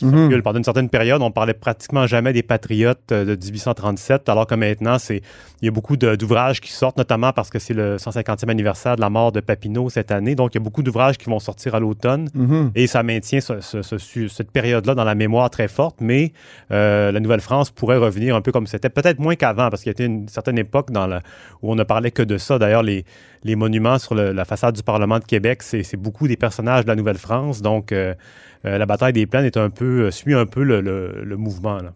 qui 0.00 0.06
Mhm. 0.06 0.18
circulent. 0.18 0.42
Pendant 0.42 0.58
une 0.58 0.64
certaine 0.64 0.88
période, 0.88 1.22
on 1.22 1.30
parlait 1.30 1.54
pratiquement 1.54 2.06
jamais 2.06 2.32
des 2.32 2.42
patriotes 2.42 3.12
euh, 3.12 3.24
de 3.24 3.36
1837, 3.36 4.28
alors 4.28 4.46
que 4.46 4.54
maintenant, 4.54 4.98
c'est 4.98 5.22
il 5.62 5.66
y 5.66 5.68
a 5.68 5.70
beaucoup 5.70 5.96
d'ouvrages 5.96 6.60
qui 6.60 6.72
sortent, 6.72 6.96
notamment 6.96 7.32
parce 7.32 7.50
que 7.50 7.58
c'est 7.58 7.74
le 7.74 7.96
150e 7.98 8.48
anniversaire 8.48 8.96
de 8.96 9.00
la 9.02 9.10
mort 9.10 9.30
de 9.30 9.40
Papineau 9.40 9.90
cette 9.90 10.10
année. 10.10 10.34
Donc, 10.34 10.54
il 10.54 10.58
y 10.58 10.60
a 10.60 10.64
beaucoup 10.64 10.82
d'ouvrages 10.82 11.18
qui 11.18 11.28
vont 11.28 11.38
sortir 11.38 11.74
à 11.74 11.80
l'automne 11.80 12.28
Mhm. 12.34 12.70
et 12.74 12.86
ça 12.86 13.02
maintient 13.02 13.40
ce- 13.40 13.60
ce- 13.60 13.82
ce- 13.82 13.98
ce- 13.98 14.28
cette 14.28 14.50
période-là 14.50 14.94
dans 14.94 15.04
la 15.04 15.14
mémoire 15.14 15.50
très 15.50 15.68
forte. 15.68 15.96
Mais 16.00 16.32
euh, 16.72 17.12
la 17.12 17.20
Nouvelle-France 17.20 17.70
pourrait 17.70 17.98
revenir 17.98 18.34
un 18.34 18.40
peu 18.40 18.52
comme 18.52 18.66
c'était, 18.66 18.88
peut-être 18.88 19.18
moins 19.18 19.34
qu'avant, 19.34 19.68
parce 19.68 19.82
qu'il 19.82 19.90
y 19.90 19.90
a 19.90 19.92
été 19.92 20.04
une 20.06 20.28
certaine 20.28 20.58
époque 20.58 20.90
dans 20.90 21.06
la, 21.06 21.20
où 21.62 21.70
on 21.70 21.74
ne 21.74 21.84
parlait 21.84 22.10
que 22.10 22.22
de 22.22 22.38
ça. 22.38 22.58
D'ailleurs, 22.58 22.82
les, 22.82 23.04
les 23.44 23.54
monuments 23.56 23.98
sur 23.98 24.14
le- 24.14 24.32
la 24.32 24.44
façade 24.46 24.74
du 24.74 24.82
Parlement 24.82 25.18
de 25.18 25.24
Québec, 25.24 25.62
c'est 25.62 25.96
beaucoup 25.96 26.26
des 26.26 26.36
personnages 26.36 26.84
de 26.84 26.88
la 26.88 26.96
Nouvelle-France. 26.96 27.60
Donc, 27.60 27.92
euh, 27.92 28.14
la 28.64 28.86
bataille 28.86 29.12
des 29.12 29.26
plaines 29.26 29.44
est 29.44 29.56
un 29.56 29.70
peu, 29.70 30.02
euh, 30.06 30.10
suit 30.10 30.34
un 30.34 30.46
peu 30.46 30.62
le, 30.62 30.80
le- 30.80 31.22
le 31.24 31.36
mouvement. 31.36 31.76
là. 31.76 31.92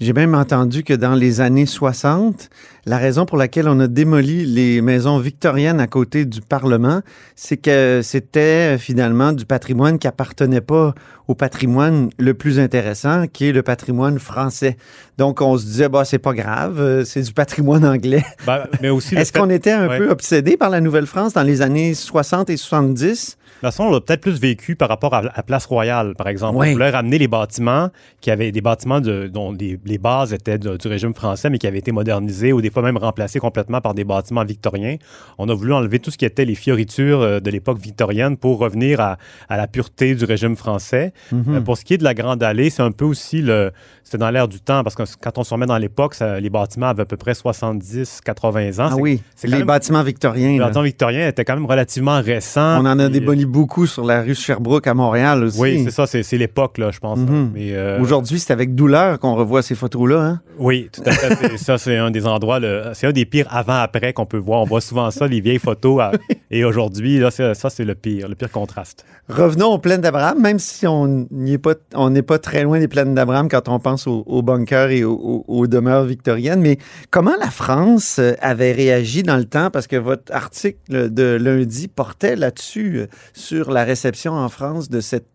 J'ai 0.00 0.12
même 0.12 0.34
entendu 0.34 0.82
que 0.82 0.92
dans 0.92 1.14
les 1.14 1.40
années 1.40 1.64
60, 1.66 2.50
la 2.84 2.96
raison 2.98 3.26
pour 3.26 3.38
laquelle 3.38 3.68
on 3.68 3.78
a 3.78 3.86
démoli 3.86 4.44
les 4.44 4.80
maisons 4.80 5.18
victoriennes 5.20 5.78
à 5.78 5.86
côté 5.86 6.24
du 6.24 6.40
Parlement, 6.40 7.00
c'est 7.36 7.58
que 7.58 8.00
c'était 8.02 8.74
euh, 8.74 8.78
finalement 8.78 9.32
du 9.32 9.46
patrimoine 9.46 10.00
qui 10.00 10.08
appartenait 10.08 10.60
pas 10.62 10.94
au 11.28 11.36
patrimoine 11.36 12.10
le 12.18 12.34
plus 12.34 12.58
intéressant, 12.58 13.26
qui 13.32 13.50
est 13.50 13.52
le 13.52 13.62
patrimoine 13.62 14.18
français. 14.18 14.76
Donc 15.16 15.40
on 15.42 15.56
se 15.56 15.64
disait, 15.66 15.88
bah 15.88 16.04
c'est 16.04 16.18
pas 16.18 16.32
grave, 16.34 16.80
euh, 16.80 17.04
c'est 17.04 17.22
du 17.22 17.32
patrimoine 17.32 17.84
anglais. 17.84 18.24
Ben, 18.46 18.64
mais 18.82 18.88
aussi 18.88 19.14
Est-ce 19.16 19.30
fait- 19.30 19.38
qu'on 19.38 19.48
était 19.50 19.70
un 19.70 19.86
Ouais. 19.86 19.98
peu 19.98 20.10
obsédé 20.10 20.56
par 20.56 20.70
la 20.70 20.80
Nouvelle-France 20.80 21.34
dans 21.34 21.44
les 21.44 21.62
années 21.62 21.94
60 21.94 22.50
et 22.50 22.56
70? 22.56 23.37
De 23.60 23.66
toute 23.66 23.72
façon, 23.74 23.84
on 23.84 23.90
l'a 23.90 24.00
peut-être 24.00 24.20
plus 24.20 24.40
vécu 24.40 24.76
par 24.76 24.88
rapport 24.88 25.14
à, 25.14 25.22
à 25.34 25.42
Place 25.42 25.66
Royale, 25.66 26.14
par 26.16 26.28
exemple. 26.28 26.58
Oui. 26.58 26.68
On 26.68 26.72
voulait 26.74 26.90
ramener 26.90 27.18
les 27.18 27.26
bâtiments 27.28 27.88
qui 28.20 28.30
avaient 28.30 28.52
des 28.52 28.60
bâtiments 28.60 29.00
de- 29.00 29.26
dont 29.26 29.52
les, 29.52 29.78
les 29.84 29.98
bases 29.98 30.32
étaient 30.32 30.58
de- 30.58 30.76
du 30.76 30.86
régime 30.88 31.12
français, 31.14 31.50
mais 31.50 31.58
qui 31.58 31.66
avaient 31.66 31.78
été 31.78 31.90
modernisés 31.92 32.52
ou 32.52 32.60
des 32.62 32.70
fois 32.70 32.82
même 32.82 32.96
remplacés 32.96 33.40
complètement 33.40 33.80
par 33.80 33.94
des 33.94 34.04
bâtiments 34.04 34.44
victoriens. 34.44 34.96
On 35.38 35.48
a 35.48 35.54
voulu 35.54 35.72
enlever 35.72 35.98
tout 35.98 36.10
ce 36.10 36.18
qui 36.18 36.24
était 36.24 36.44
les 36.44 36.54
fioritures 36.54 37.20
euh, 37.20 37.40
de 37.40 37.50
l'époque 37.50 37.78
victorienne 37.78 38.36
pour 38.36 38.58
revenir 38.58 39.00
à, 39.00 39.18
à 39.48 39.56
la 39.56 39.66
pureté 39.66 40.14
du 40.14 40.24
régime 40.24 40.54
français. 40.56 41.12
Mhm. 41.32 41.44
Euh, 41.56 41.60
pour 41.60 41.76
ce 41.76 41.84
qui 41.84 41.94
est 41.94 41.98
de 41.98 42.04
la 42.04 42.14
Grande 42.14 42.42
Allée, 42.42 42.70
c'est 42.70 42.82
un 42.82 42.92
peu 42.92 43.04
aussi 43.04 43.42
le. 43.42 43.72
C'était 44.04 44.18
dans 44.18 44.30
l'air 44.30 44.48
du 44.48 44.58
temps, 44.60 44.82
parce 44.84 44.94
que 44.94 45.02
quand 45.20 45.36
on 45.36 45.44
se 45.44 45.52
remet 45.52 45.66
dans 45.66 45.76
l'époque, 45.76 46.14
les 46.40 46.48
bâtiments 46.48 46.86
avaient 46.86 47.02
à 47.02 47.06
peu 47.06 47.18
près 47.18 47.34
70-80 47.34 48.80
ans. 48.80 48.88
Ah 48.92 48.96
oui, 48.96 49.20
les 49.44 49.50
même- 49.50 49.64
bâtiments 49.66 50.02
victoriens. 50.02 50.48
Les 50.52 50.58
là. 50.58 50.64
bâtiments 50.66 50.84
victoriens 50.84 51.28
étaient 51.28 51.44
quand 51.44 51.54
même 51.54 51.66
relativement 51.66 52.20
récents. 52.20 52.80
On 52.80 52.86
en 52.86 52.86
a 52.86 52.94
puis, 52.96 53.04
euh, 53.04 53.08
démoli 53.20 53.44
beaucoup 53.48 53.86
sur 53.86 54.04
la 54.04 54.22
rue 54.22 54.34
Sherbrooke 54.34 54.86
à 54.86 54.94
Montréal 54.94 55.44
aussi. 55.44 55.60
Oui, 55.60 55.82
c'est 55.84 55.90
ça, 55.90 56.06
c'est 56.06 56.36
l'époque, 56.38 56.78
là, 56.78 56.90
je 56.90 56.98
pense. 57.00 57.18
Mais, 57.18 57.72
euh, 57.74 58.00
Aujourd'hui, 58.00 58.38
c'est 58.38 58.52
avec 58.52 58.74
douleur 58.74 59.18
qu'on 59.18 59.34
revoit 59.34 59.62
ces 59.62 59.74
photos-là. 59.74 60.20
Hein? 60.20 60.40
oui, 60.58 60.88
tout 60.92 61.02
à 61.06 61.10
fait. 61.12 61.34
c'est- 61.50 61.56
ça, 61.64 61.78
c'est 61.78 61.96
un 61.96 62.10
des 62.10 62.26
endroits, 62.26 62.60
c'est 62.94 63.06
un 63.06 63.12
des 63.12 63.24
pires 63.24 63.46
avant-après 63.50 64.12
qu'on 64.12 64.26
peut 64.26 64.38
voir. 64.38 64.60
On 64.62 64.64
voit 64.64 64.80
souvent 64.80 65.10
ça, 65.10 65.26
les 65.26 65.40
vieilles 65.40 65.58
photos. 65.58 66.00
à- 66.00 66.12
et 66.50 66.64
aujourd'hui, 66.64 67.18
là, 67.18 67.30
c'est- 67.30 67.54
ça, 67.54 67.70
c'est 67.70 67.84
le 67.84 67.94
pire, 67.94 68.28
le 68.28 68.34
pire 68.34 68.50
contraste. 68.50 69.04
Revenons 69.28 69.68
aux 69.72 69.78
plaines 69.78 70.00
d'Abraham, 70.00 70.40
même 70.40 70.58
si 70.58 70.86
on 70.86 71.26
pas, 71.62 71.74
n'est 72.10 72.22
pas 72.22 72.38
très 72.38 72.62
loin 72.62 72.78
des 72.78 72.88
plaines 72.88 73.14
d'Abraham 73.14 73.48
quand 73.48 73.68
on 73.68 73.78
pense 73.78 74.06
aux, 74.06 74.22
aux 74.26 74.42
bunkers 74.42 74.90
et 74.90 75.04
aux, 75.04 75.12
aux- 75.14 75.44
aux 75.46 75.66
demeures 75.66 76.04
victoriennes. 76.04 76.60
Mais 76.60 76.78
comment 77.10 77.34
la 77.40 77.50
France 77.50 78.16
euh, 78.18 78.32
avait 78.40 78.72
réagi 78.72 79.22
dans 79.22 79.36
le 79.36 79.44
temps? 79.44 79.70
Parce 79.70 79.86
que 79.86 79.96
votre 79.96 80.32
article 80.34 81.10
de 81.12 81.36
lundi 81.40 81.88
portait 81.88 82.36
là-dessus, 82.36 82.98
euh, 83.00 83.06
sur 83.38 83.70
la 83.70 83.84
réception 83.84 84.32
en 84.34 84.48
France 84.48 84.88
de 84.90 85.00
cette 85.00 85.28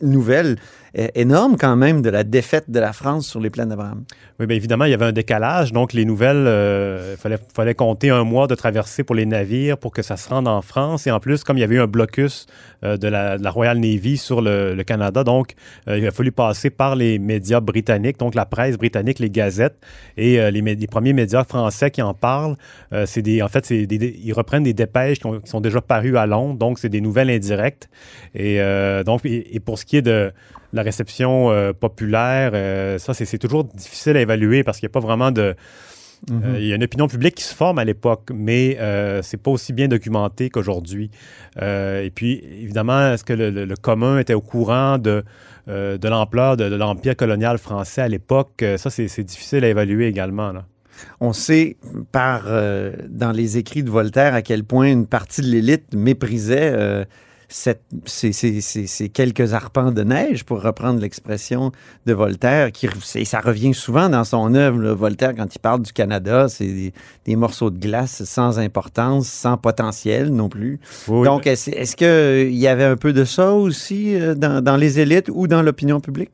nouvelle 0.00 0.56
énorme 1.14 1.56
quand 1.58 1.76
même 1.76 2.00
de 2.00 2.08
la 2.08 2.24
défaite 2.24 2.70
de 2.70 2.80
la 2.80 2.92
France 2.92 3.26
sur 3.26 3.40
les 3.40 3.50
plaines 3.50 3.68
d'Abraham. 3.68 4.04
Oui, 4.40 4.46
bien 4.46 4.56
évidemment, 4.56 4.84
il 4.86 4.90
y 4.90 4.94
avait 4.94 5.04
un 5.04 5.12
décalage. 5.12 5.72
Donc, 5.72 5.92
les 5.92 6.04
nouvelles, 6.04 6.44
euh, 6.46 7.14
il 7.16 7.20
fallait, 7.20 7.38
fallait 7.54 7.74
compter 7.74 8.10
un 8.10 8.24
mois 8.24 8.46
de 8.46 8.54
traversée 8.54 9.04
pour 9.04 9.14
les 9.14 9.26
navires 9.26 9.78
pour 9.78 9.92
que 9.92 10.02
ça 10.02 10.16
se 10.16 10.28
rende 10.28 10.48
en 10.48 10.62
France. 10.62 11.06
Et 11.06 11.10
en 11.10 11.20
plus, 11.20 11.44
comme 11.44 11.58
il 11.58 11.60
y 11.60 11.64
avait 11.64 11.76
eu 11.76 11.80
un 11.80 11.86
blocus 11.86 12.46
euh, 12.84 12.96
de, 12.96 13.08
la, 13.08 13.36
Royal 13.50 13.78
Navy 13.78 14.16
sur 14.16 14.40
le, 14.40 14.82
Canada, 14.86 15.24
donc 15.24 15.54
euh, 15.88 15.98
il 15.98 16.06
a 16.06 16.10
fallu 16.10 16.32
passer 16.32 16.70
par 16.70 16.96
les 16.96 17.18
médias 17.18 17.60
britanniques, 17.60 18.18
donc 18.18 18.34
la 18.34 18.46
presse 18.46 18.76
britannique, 18.76 19.18
les 19.18 19.30
gazettes. 19.30 19.76
Et 20.16 20.40
euh, 20.40 20.50
les, 20.50 20.86
premiers 20.86 21.12
médias 21.12 21.44
français 21.44 21.90
qui 21.90 22.02
en 22.02 22.14
parlent, 22.14 22.56
euh, 22.92 23.04
c'est 23.06 23.22
des, 23.22 23.42
en 23.42 23.48
fait, 23.48 23.66
c'est 23.66 23.82
ils 23.82 24.32
reprennent 24.32 24.62
des 24.62 24.74
dépêches 24.74 25.18
qui, 25.18 25.26
ont- 25.26 25.40
qui 25.40 25.50
sont 25.50 25.60
déjà 25.60 25.80
parues 25.80 26.16
à 26.16 26.26
Londres. 26.26 26.58
Donc, 26.58 26.78
c'est 26.78 26.88
des 26.88 27.00
nouvelles 27.00 27.30
indirectes. 27.30 27.88
Et 28.34 28.60
euh, 28.60 29.04
donc, 29.04 29.22
et 29.24 29.60
pour 29.60 29.78
ce 29.78 29.84
qui 29.84 29.96
est 29.96 30.02
de 30.02 30.32
la 30.76 30.82
réception 30.82 31.50
euh, 31.50 31.72
populaire, 31.72 32.52
euh, 32.54 32.98
ça, 32.98 33.12
c'est 33.14 33.38
toujours 33.38 33.64
difficile 33.64 34.16
à 34.16 34.20
évaluer 34.20 34.62
parce 34.62 34.78
qu'il 34.78 34.86
n'y 34.86 34.92
a 34.92 34.96
pas 35.00 35.00
vraiment 35.00 35.30
de. 35.32 35.54
euh, 36.30 36.56
il 36.58 36.66
y 36.66 36.72
a 36.72 36.76
une 36.76 36.84
opinion 36.84 37.08
publique 37.08 37.34
qui 37.34 37.44
se 37.44 37.54
forme 37.54 37.78
à 37.78 37.84
l'époque, 37.84 38.30
mais 38.34 38.78
c'est 39.22 39.36
pas 39.42 39.50
aussi 39.50 39.72
bien 39.72 39.88
documenté 39.88 40.48
qu'aujourd'hui. 40.50 41.10
Et 41.60 42.10
puis, 42.14 42.42
évidemment, 42.62 43.12
est-ce 43.12 43.24
que 43.24 43.32
le, 43.34 43.50
le- 43.50 43.64
le 43.64 43.76
commun 43.76 44.18
était 44.18 44.34
au 44.34 44.40
courant 44.40 44.98
de, 44.98 45.24
de 45.68 46.08
l'ampleur 46.08 46.56
de, 46.56 46.68
de 46.68 46.76
l'empire 46.76 47.16
colonial 47.16 47.58
français 47.58 48.02
à 48.02 48.08
l'époque? 48.08 48.64
Ça, 48.76 48.88
c'est 48.90 49.08
c'est 49.08 49.24
difficile 49.24 49.64
à 49.64 49.68
évaluer 49.68 50.06
également. 50.08 50.52
Là. 50.52 50.64
On 51.20 51.32
sait 51.34 51.76
par 52.12 52.44
euh, 52.46 52.92
dans 53.08 53.32
les 53.32 53.58
écrits 53.58 53.82
de 53.82 53.90
Voltaire 53.90 54.34
à 54.34 54.40
quel 54.42 54.64
point 54.64 54.86
une 54.90 55.06
partie 55.06 55.42
de 55.42 55.48
l'élite 55.48 55.94
méprisait 55.94 56.72
euh, 56.72 57.04
cette- 57.48 57.82
ces, 58.06 58.32
ces- 58.32 58.60
ces- 58.60 58.86
ces 58.86 59.08
quelques 59.08 59.52
arpents 59.54 59.92
de 59.92 60.02
neige, 60.02 60.44
pour 60.44 60.62
reprendre 60.62 61.00
l'expression 61.00 61.70
de 62.06 62.12
Voltaire, 62.12 62.72
qui 62.72 62.88
ça 63.24 63.40
revient 63.40 63.72
souvent 63.74 64.08
dans 64.08 64.24
son 64.24 64.54
œuvre. 64.54 64.80
là. 64.80 64.94
Voltaire, 64.94 65.34
quand 65.36 65.54
il 65.54 65.58
parle 65.58 65.82
du 65.82 65.92
Canada, 65.92 66.48
c'est 66.48 66.66
des, 66.66 66.92
des 67.24 67.36
morceaux 67.36 67.70
de 67.70 67.78
glace 67.78 68.24
sans 68.24 68.58
importance, 68.58 69.28
sans 69.28 69.56
potentiel 69.56 70.30
non 70.30 70.48
plus. 70.48 70.80
Oui, 71.08 71.24
Donc, 71.24 71.46
est-ce 71.46 71.70
est-ce 71.70 71.96
qu'il 71.96 72.54
y 72.56 72.66
avait 72.68 72.84
un 72.84 72.96
peu 72.96 73.12
de 73.12 73.24
ça 73.24 73.52
aussi 73.52 74.14
euh, 74.14 74.34
dans, 74.34 74.62
dans 74.62 74.76
les 74.76 74.98
élites 75.00 75.30
ou 75.32 75.46
dans 75.46 75.62
l'opinion 75.62 76.00
publique? 76.00 76.30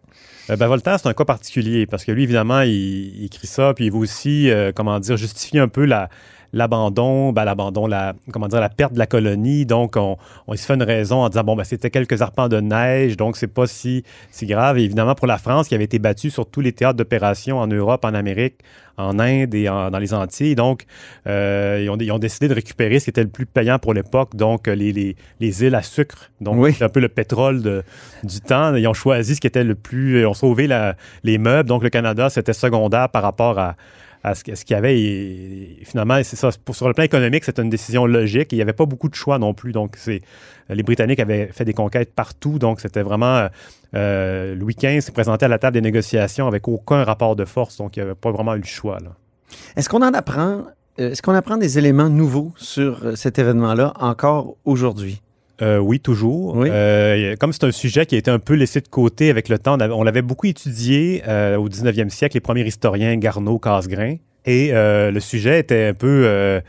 Euh, 0.51 0.57
ben, 0.57 0.67
Voltaire, 0.67 0.99
c'est 1.01 1.09
un 1.09 1.13
cas 1.15 1.25
particulier 1.25 1.87
parce 1.87 2.05
que 2.05 2.11
lui, 2.13 2.25
évidemment, 2.25 2.63
il, 2.63 2.73
il 2.73 3.25
écrit 3.27 3.47
ça, 3.47 3.75
puis 3.75 3.87
il 3.87 3.93
veut 3.93 3.99
aussi, 3.99 4.51
euh, 4.51 4.73
comment 4.75 4.99
dire, 4.99 5.17
justifier 5.17 5.61
un 5.61 5.69
peu 5.69 5.85
la, 5.85 6.09
l'abandon, 6.53 7.33
ben, 7.33 7.45
l'abandon, 7.45 7.87
la, 7.87 8.15
comment 8.33 8.49
dire, 8.49 8.61
la 8.61 8.69
perte 8.69 8.93
de 8.93 8.99
la 8.99 9.07
colonie. 9.07 9.67
Donc, 9.67 9.97
on, 9.97 10.17
on 10.47 10.55
se 10.57 10.65
fait 10.65 10.75
une 10.75 10.83
raison 10.83 11.23
en 11.23 11.29
disant, 11.29 11.45
bon, 11.45 11.57
ben, 11.57 11.65
c'était 11.65 11.91
quelques 11.91 12.21
arpents 12.23 12.49
de 12.49 12.61
neige, 12.61 13.17
donc 13.17 13.37
c'est 13.37 13.47
pas 13.47 13.67
si, 13.67 14.05
si 14.31 14.47
grave. 14.47 14.79
Et 14.79 14.83
évidemment, 14.83 15.15
pour 15.15 15.27
la 15.27 15.39
France, 15.39 15.69
qui 15.69 15.75
avait 15.75 15.85
été 15.85 15.99
battue 15.99 16.31
sur 16.31 16.47
tous 16.47 16.61
les 16.61 16.73
théâtres 16.73 16.97
d'opération 16.97 17.59
en 17.59 17.67
Europe, 17.67 18.05
en 18.05 18.15
Amérique, 18.15 18.57
en 18.99 19.19
Inde 19.19 19.55
et 19.55 19.69
en- 19.71 19.91
dans 19.91 19.99
les 19.99 20.13
Antilles. 20.13 20.55
Donc, 20.55 20.85
euh, 21.27 21.81
ils, 21.83 21.89
ont, 21.89 21.97
ils 21.99 22.13
ont 22.13 22.19
décidé 22.19 22.49
de 22.49 22.55
récupérer 22.55 22.99
ce 22.99 23.05
qui 23.05 23.11
était 23.11 23.23
le 23.23 23.31
plus 23.31 23.47
payant 23.47 23.79
pour 23.79 23.95
l'époque, 23.95 24.37
donc 24.37 24.69
euh, 24.69 24.75
les, 24.75 24.93
les, 24.93 25.17
les 25.41 25.65
îles 25.65 25.75
à 25.75 25.83
sucre. 25.83 26.31
Donc, 26.43 26.57
Oui. 26.59 26.75
c'est 26.77 26.85
un 26.85 26.91
peu 26.91 27.01
le 27.01 27.09
pétrole 27.09 27.63
de- 27.63 27.83
du 28.23 28.41
temps. 28.41 28.75
Ils 28.75 28.87
ont 28.87 28.93
choisi 28.95 29.35
ce 29.37 29.41
qui 29.41 29.47
était 29.47 29.65
le 29.65 29.75
plus... 29.75 30.21
Ils 30.21 30.27
ont 30.27 30.35
sauvé 30.35 30.67
la- 30.67 30.95
les 31.25 31.39
meubles. 31.39 31.69
Donc, 31.69 31.83
le 31.83 31.89
Canada, 31.89 32.29
c'était 32.29 32.53
secondaire 32.53 33.09
par 33.09 33.23
rapport 33.23 33.59
à, 33.59 33.77
à 34.23 34.35
ce, 34.35 34.45
qu'il 34.45 34.55
y 34.71 34.75
avait. 34.75 35.85
Finalement, 35.85 36.21
c'est 36.23 36.37
ça. 36.37 36.51
Pour, 36.65 36.77
sur 36.77 36.87
le 36.87 36.95
plan 36.95 37.05
économique, 37.05 37.45
c'est 37.45 37.59
une 37.59 37.71
décision 37.71 38.07
logique. 38.07 38.53
Il 38.53 38.57
n'y 38.57 38.63
avait 38.63 38.73
pas 38.73 38.87
beaucoup 38.87 39.09
de 39.09 39.15
choix 39.15 39.39
non 39.39 39.53
plus. 39.53 39.73
Donc, 39.73 39.97
c'est, 39.97 40.21
les 40.69 40.83
Britanniques 40.83 41.21
avaient 41.21 41.49
fait 41.49 41.65
des 41.65 41.75
conquêtes 41.75 42.15
partout. 42.15 42.59
Donc, 42.59 42.81
c'était 42.81 43.03
vraiment... 43.03 43.37
euh, 43.37 43.49
euh, 43.95 44.55
Louis 44.55 44.75
XV 44.75 45.01
s'est 45.01 45.13
présenté 45.13 45.45
à 45.45 45.49
la 45.49 45.59
table 45.59 45.75
des 45.75 45.81
négociations 45.81 46.47
avec 46.47 46.67
aucun 46.69 47.05
rapport 47.05 47.37
de 47.37 47.45
force. 47.45 47.77
Donc, 47.77 47.97
il 47.97 48.01
n'y 48.01 48.05
avait 48.05 48.15
pas 48.15 48.31
vraiment 48.31 48.55
eu 48.55 48.61
le 48.61 48.65
choix. 48.65 48.99
Est-ce 49.77 49.89
qu'on 49.89 50.03
en 50.03 50.15
apprend, 50.15 50.65
euh, 50.99 51.11
est-ce 51.11 51.21
qu'on 51.21 51.35
apprend 51.35 51.57
des 51.57 51.79
éléments 51.79 52.09
nouveaux 52.09 52.53
sur 52.57 53.17
cet 53.17 53.39
événement-là 53.39 53.93
encore 53.99 54.57
aujourd'hui? 54.65 55.21
Euh, 55.61 55.79
oui, 55.79 56.01
toujours. 56.01 56.57
Oui. 56.57 56.69
Euh, 56.71 57.37
comme 57.39 57.53
c'est 57.53 57.65
un 57.65 57.71
sujet 57.73 58.07
qui 58.07 58.15
a 58.15 58.19
été 58.19 58.31
un 58.31 58.39
peu 58.39 58.55
laissé 58.55 58.81
de 58.81 58.89
côté 58.89 59.29
avec 59.31 59.49
le 59.49 59.59
temps, 59.59 59.77
on, 59.77 59.81
avait- 59.81 59.93
on 59.93 60.03
l'avait 60.03 60.23
beaucoup 60.23 60.47
étudié 60.47 61.23
euh, 61.29 61.57
au 61.57 61.69
19e 61.69 62.09
siècle, 62.09 62.37
les 62.37 62.41
premiers 62.41 62.65
historiens, 62.67 63.17
Garneau, 63.17 63.59
Casgrain, 63.59 64.17
et 64.47 64.71
le 64.73 65.21
sujet 65.21 65.61
était 65.61 65.87
un 65.91 65.95
peu 65.95 66.61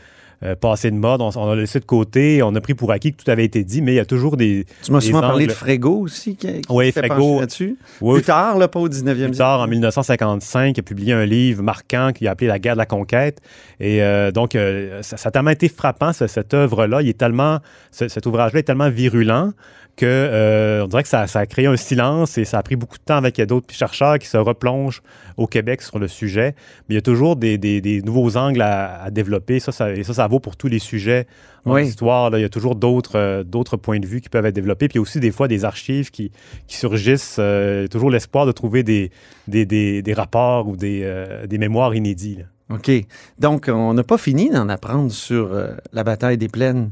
euh, 0.44 0.54
passé 0.54 0.90
de 0.90 0.96
mode. 0.96 1.20
On, 1.20 1.30
on 1.36 1.46
l'a 1.54 1.56
laissé 1.60 1.80
de 1.80 1.84
côté, 1.84 2.42
on 2.42 2.54
a 2.54 2.60
pris 2.60 2.74
pour 2.74 2.92
acquis 2.92 3.12
que 3.14 3.22
tout 3.22 3.30
avait 3.30 3.44
été 3.44 3.64
dit, 3.64 3.82
mais 3.82 3.92
il 3.92 3.96
y 3.96 4.00
a 4.00 4.04
toujours 4.04 4.36
des... 4.36 4.66
Tu 4.82 4.92
m'as 4.92 5.00
souvent 5.00 5.20
parlé 5.20 5.46
de 5.46 5.52
Frégo 5.52 6.00
aussi, 6.00 6.36
qui, 6.36 6.60
qui 6.60 6.62
Oui, 6.70 6.92
s'est 6.92 7.00
Frégo. 7.06 7.40
là-dessus. 7.40 7.76
Oui, 8.00 8.14
Plus 8.16 8.24
tard, 8.26 8.58
là, 8.58 8.68
pas 8.68 8.80
au 8.80 8.88
19e 8.88 9.26
Plus 9.28 9.38
tard, 9.38 9.60
en 9.60 9.66
1955, 9.66 10.76
il 10.76 10.80
a 10.80 10.82
publié 10.82 11.12
un 11.12 11.24
livre 11.24 11.62
marquant 11.62 12.10
qu'il 12.14 12.28
a 12.28 12.32
appelé 12.32 12.46
La 12.48 12.58
guerre 12.58 12.74
de 12.74 12.78
la 12.78 12.86
conquête. 12.86 13.40
Et 13.80 14.02
euh, 14.02 14.30
donc, 14.30 14.54
euh, 14.54 15.02
ça, 15.02 15.16
ça 15.16 15.28
a 15.28 15.32
tellement 15.32 15.50
été 15.50 15.68
frappant, 15.68 16.12
ce- 16.12 16.26
cette 16.26 16.54
œuvre-là. 16.54 17.02
Il 17.02 17.08
est 17.08 17.18
tellement, 17.18 17.58
ce- 17.90 18.08
cet 18.08 18.26
ouvrage-là 18.26 18.60
est 18.60 18.64
tellement 18.64 18.90
virulent 18.90 19.52
que 19.96 20.06
euh, 20.06 20.82
on 20.84 20.88
dirait 20.88 21.04
que 21.04 21.08
ça, 21.08 21.28
ça 21.28 21.38
a 21.38 21.46
créé 21.46 21.66
un 21.66 21.76
silence 21.76 22.36
et 22.36 22.44
ça 22.44 22.58
a 22.58 22.62
pris 22.64 22.74
beaucoup 22.74 22.98
de 22.98 23.04
temps 23.04 23.14
avec 23.16 23.40
d'autres 23.42 23.72
chercheurs 23.72 24.18
qui 24.18 24.26
se 24.26 24.36
replongent 24.36 25.02
au 25.36 25.46
Québec 25.46 25.82
sur 25.82 26.00
le 26.00 26.08
sujet. 26.08 26.56
Mais 26.88 26.94
il 26.94 26.94
y 26.96 26.98
a 26.98 27.02
toujours 27.02 27.36
des, 27.36 27.58
des- 27.58 27.80
des 27.80 28.02
nouveaux 28.02 28.36
angles 28.36 28.60
à, 28.62 29.04
à 29.04 29.10
développer. 29.12 29.60
Ça, 29.60 29.70
ça, 29.70 29.92
et 29.92 30.02
ça, 30.02 30.12
ça 30.14 30.26
vaut 30.26 30.33
pour 30.40 30.56
tous 30.56 30.68
les 30.68 30.78
sujets 30.78 31.26
en 31.64 31.74
Oui. 31.74 31.86
histoire. 31.86 32.30
là. 32.30 32.38
Il 32.38 32.42
y 32.42 32.44
a 32.44 32.48
toujours 32.48 32.74
d'autres 32.74 33.16
euh, 33.16 33.76
points 33.82 33.98
de 34.00 34.06
vue 34.06 34.20
qui 34.20 34.28
peuvent 34.28 34.46
être 34.46 34.54
développés. 34.54 34.88
Puis 34.88 34.94
il 34.96 34.98
y 34.98 35.00
a 35.00 35.02
aussi 35.02 35.20
des 35.20 35.30
fois 35.32 35.48
des 35.48 35.64
archives 35.64 36.10
qui, 36.10 36.30
qui 36.66 36.76
surgissent. 36.76 37.36
euh, 37.38 37.86
toujours 37.88 38.10
l'espoir 38.10 38.46
de 38.46 38.52
trouver 38.52 38.82
des, 38.82 39.10
des, 39.48 39.64
des- 39.66 40.02
des 40.02 40.12
rapports 40.14 40.68
ou 40.68 40.76
des, 40.76 41.00
euh, 41.04 41.46
des 41.46 41.58
mémoires 41.58 41.94
inédits. 41.94 42.36
là. 42.38 42.76
OK. 42.76 42.90
Donc, 43.38 43.68
on 43.72 43.92
n'a 43.94 44.04
pas 44.04 44.16
fini 44.18 44.48
d'en 44.50 44.68
apprendre 44.68 45.10
sur 45.12 45.52
euh, 45.52 45.74
la 45.92 46.02
bataille 46.04 46.38
des 46.38 46.48
plaines. 46.48 46.90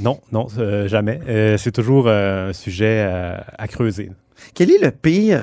Non, 0.00 0.20
non, 0.32 0.46
jamais. 0.86 1.20
C'est 1.58 1.72
toujours 1.72 2.08
un 2.08 2.52
sujet 2.52 3.00
à 3.58 3.66
creuser. 3.68 4.10
Quel 4.54 4.70
est 4.70 4.78
le 4.82 4.92
pire 4.92 5.42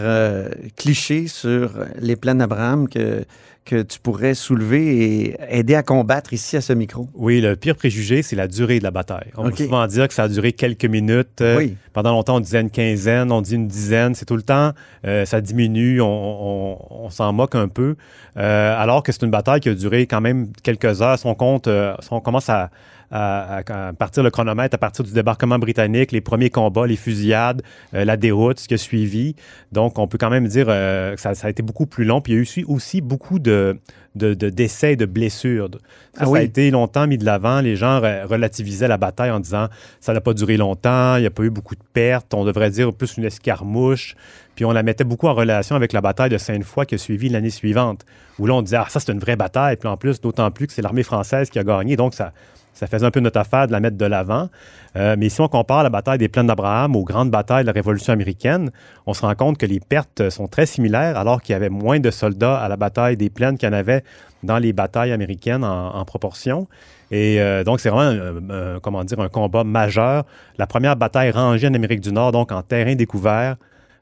cliché 0.75 1.27
sur 1.27 1.71
les 1.99 2.15
plaines 2.15 2.39
d'Abraham 2.39 2.87
que, 2.89 3.23
que 3.67 3.81
tu 3.81 3.99
pourrais 3.99 4.33
soulever 4.33 5.25
et 5.25 5.35
aider 5.59 5.75
à 5.75 5.83
combattre 5.83 6.31
ici 6.33 6.55
à 6.55 6.61
ce 6.61 6.71
micro? 6.73 7.09
Oui, 7.13 7.41
le 7.41 7.55
pire 7.57 7.75
préjugé, 7.75 8.21
c'est 8.23 8.35
la 8.37 8.47
durée 8.47 8.79
de 8.79 8.83
la 8.83 8.91
bataille. 8.91 9.31
On 9.35 9.45
OK. 9.47 9.57
peut 9.57 9.63
souvent 9.65 9.85
dire 9.87 10.07
que 10.07 10.13
ça 10.13 10.23
a 10.23 10.27
duré 10.29 10.53
quelques 10.53 10.85
minutes. 10.85 11.41
Euh, 11.41 11.57
Oui. 11.57 11.75
Pendant 11.93 12.11
longtemps, 12.11 12.35
on 12.37 12.39
disait 12.39 12.61
une 12.61 12.69
quinzaine, 12.69 13.31
on 13.31 13.41
dit 13.41 13.55
une 13.55 13.67
dizaine. 13.67 14.13
C'est 14.15 14.25
tout 14.25 14.35
le 14.35 14.43
temps, 14.43 14.71
euh, 15.05 15.25
ça 15.25 15.41
diminue, 15.41 15.99
on, 15.99 16.07
on- 16.07 16.77
on 17.05 17.09
s'en 17.09 17.33
moque 17.33 17.55
un 17.55 17.67
peu. 17.67 17.95
Euh, 18.37 18.75
alors 18.81 19.03
que 19.03 19.11
c'est 19.11 19.23
une 19.23 19.31
bataille 19.31 19.59
qui 19.61 19.69
a 19.69 19.73
duré 19.73 20.05
quand 20.07 20.21
même 20.21 20.49
quelques 20.63 21.01
heures. 21.01 21.17
Si 21.19 21.25
on 21.25 21.33
compte, 21.35 21.67
euh, 21.67 21.93
si 22.01 22.09
on 22.11 22.19
commence 22.21 22.49
à, 22.49 22.69
à- 23.09 23.61
à- 23.65 23.87
à 23.87 23.93
partir 23.93 24.21
le 24.21 24.29
chronomètre 24.29 24.75
à 24.75 24.77
partir 24.77 25.03
du 25.05 25.11
débarquement 25.13 25.57
britannique, 25.57 26.11
les 26.11 26.21
premiers 26.21 26.49
combats, 26.51 26.85
les 26.85 26.97
fusillades, 26.97 27.61
euh, 27.95 28.05
la 28.05 28.15
déroute, 28.17 28.59
ce 28.59 28.67
qui 28.67 28.73
a 28.75 28.77
suivi. 28.77 29.35
Donc, 29.71 29.97
on 29.97 30.07
peut 30.07 30.17
quand 30.19 30.29
même 30.29 30.47
dire 30.47 30.67
euh, 30.69 31.15
que 31.15 31.21
ça, 31.21 31.33
ça 31.33 31.47
a 31.47 31.49
été 31.49 31.63
beaucoup 31.63 31.85
plus 31.87 32.05
long. 32.05 32.21
Puis 32.21 32.33
il 32.33 32.35
y 32.35 32.39
a 32.39 32.41
eu 32.43 32.65
aussi 32.67 33.01
beaucoup 33.01 33.39
de, 33.39 33.56
de, 34.15 34.33
de 34.33 34.49
décès 34.49 34.93
et 34.93 34.95
de 34.95 35.05
blessures. 35.05 35.69
Ça, 35.71 35.79
Ah 36.17 36.25
ça 36.25 36.31
oui. 36.31 36.39
a 36.39 36.41
été 36.43 36.71
longtemps 36.71 37.05
mis 37.07 37.17
de 37.19 37.25
l'avant. 37.25 37.61
Les 37.61 37.75
gens 37.75 37.99
re- 37.99 38.25
relativisaient 38.25 38.87
la 38.87 38.97
bataille 38.97 39.29
en 39.31 39.39
disant 39.39 39.67
ça 39.99 40.13
n'a 40.13 40.21
pas 40.21 40.33
duré 40.33 40.57
longtemps, 40.57 41.17
il 41.17 41.21
n'y 41.21 41.27
a 41.27 41.31
pas 41.31 41.43
eu 41.43 41.49
beaucoup 41.51 41.75
de 41.75 41.83
pertes, 41.93 42.33
on 42.33 42.43
devrait 42.45 42.71
dire 42.71 42.91
plus 42.93 43.17
une 43.17 43.25
escarmouche. 43.25 44.15
Puis 44.55 44.65
on 44.65 44.71
la 44.71 44.81
mettait 44.81 45.03
beaucoup 45.03 45.27
en 45.27 45.35
relation 45.35 45.75
avec 45.75 45.93
la 45.93 46.01
bataille 46.01 46.31
de 46.31 46.37
Sainte-Foy 46.39 46.87
qui 46.87 46.95
a 46.95 46.97
suivi 46.97 47.29
l'année 47.29 47.51
suivante, 47.51 48.05
où 48.39 48.47
là 48.47 48.55
on 48.55 48.63
disait 48.63 48.77
ah, 48.77 48.87
ça 48.89 48.99
c'est 48.99 49.11
une 49.11 49.19
vraie 49.19 49.35
bataille. 49.35 49.75
Puis 49.75 49.87
en 49.87 49.97
plus, 49.97 50.19
d'autant 50.19 50.49
plus 50.49 50.65
que 50.65 50.73
c'est 50.73 50.81
l'armée 50.81 51.03
française 51.03 51.51
qui 51.51 51.59
a 51.59 51.63
gagné. 51.63 51.95
Donc 51.95 52.15
ça, 52.15 52.33
ça 52.77 52.85
faisait 52.87 53.05
un 53.05 53.11
peu 53.11 53.19
notre 53.19 53.39
affaire 53.39 53.67
de 53.67 53.71
la 53.71 53.79
mettre 53.79 53.97
de 53.97 54.05
l'avant. 54.05 54.49
Euh, 54.95 55.15
mais 55.17 55.29
si 55.29 55.41
on 55.41 55.47
compare 55.47 55.83
la 55.83 55.89
bataille 55.89 56.19
des 56.19 56.27
plaines 56.27 56.47
d'Abraham 56.47 56.95
aux 56.95 57.03
grandes 57.03 57.31
batailles 57.31 57.63
de 57.63 57.67
la 57.67 57.73
Révolution 57.73 58.13
américaine, 58.13 58.71
on 59.05 59.13
se 59.13 59.21
rend 59.21 59.33
compte 59.35 59.57
que 59.57 59.65
les 59.65 59.79
pertes 59.79 60.29
sont 60.29 60.47
très 60.47 60.65
similaires, 60.65 61.17
alors 61.17 61.41
qu'il 61.41 61.53
y 61.53 61.55
avait 61.55 61.69
moins 61.69 61.99
de 61.99 62.11
soldats 62.11 62.57
à 62.57 62.69
la 62.69 62.77
bataille 62.77 63.17
des 63.17 63.29
plaines 63.29 63.57
qu'il 63.57 63.67
y 63.67 63.71
en 63.71 63.75
avait 63.75 64.03
dans 64.43 64.59
les 64.59 64.73
batailles 64.73 65.11
américaines 65.11 65.63
en, 65.63 66.05
proportion. 66.05 66.67
Et 67.09 67.41
euh, 67.41 67.63
donc, 67.63 67.79
c'est 67.79 67.89
vraiment, 67.89 68.11
un- 68.51 68.75
un- 68.75 69.29
combat 69.29 69.63
majeur. 69.63 70.25
La 70.57 70.67
première 70.67 70.95
bataille 70.95 71.31
rangée 71.31 71.67
en 71.67 71.73
Amérique 71.73 72.01
du 72.01 72.11
Nord, 72.11 72.31
donc 72.31 72.51
en 72.51 72.61
terrain 72.61 72.95
découvert, 72.95 73.55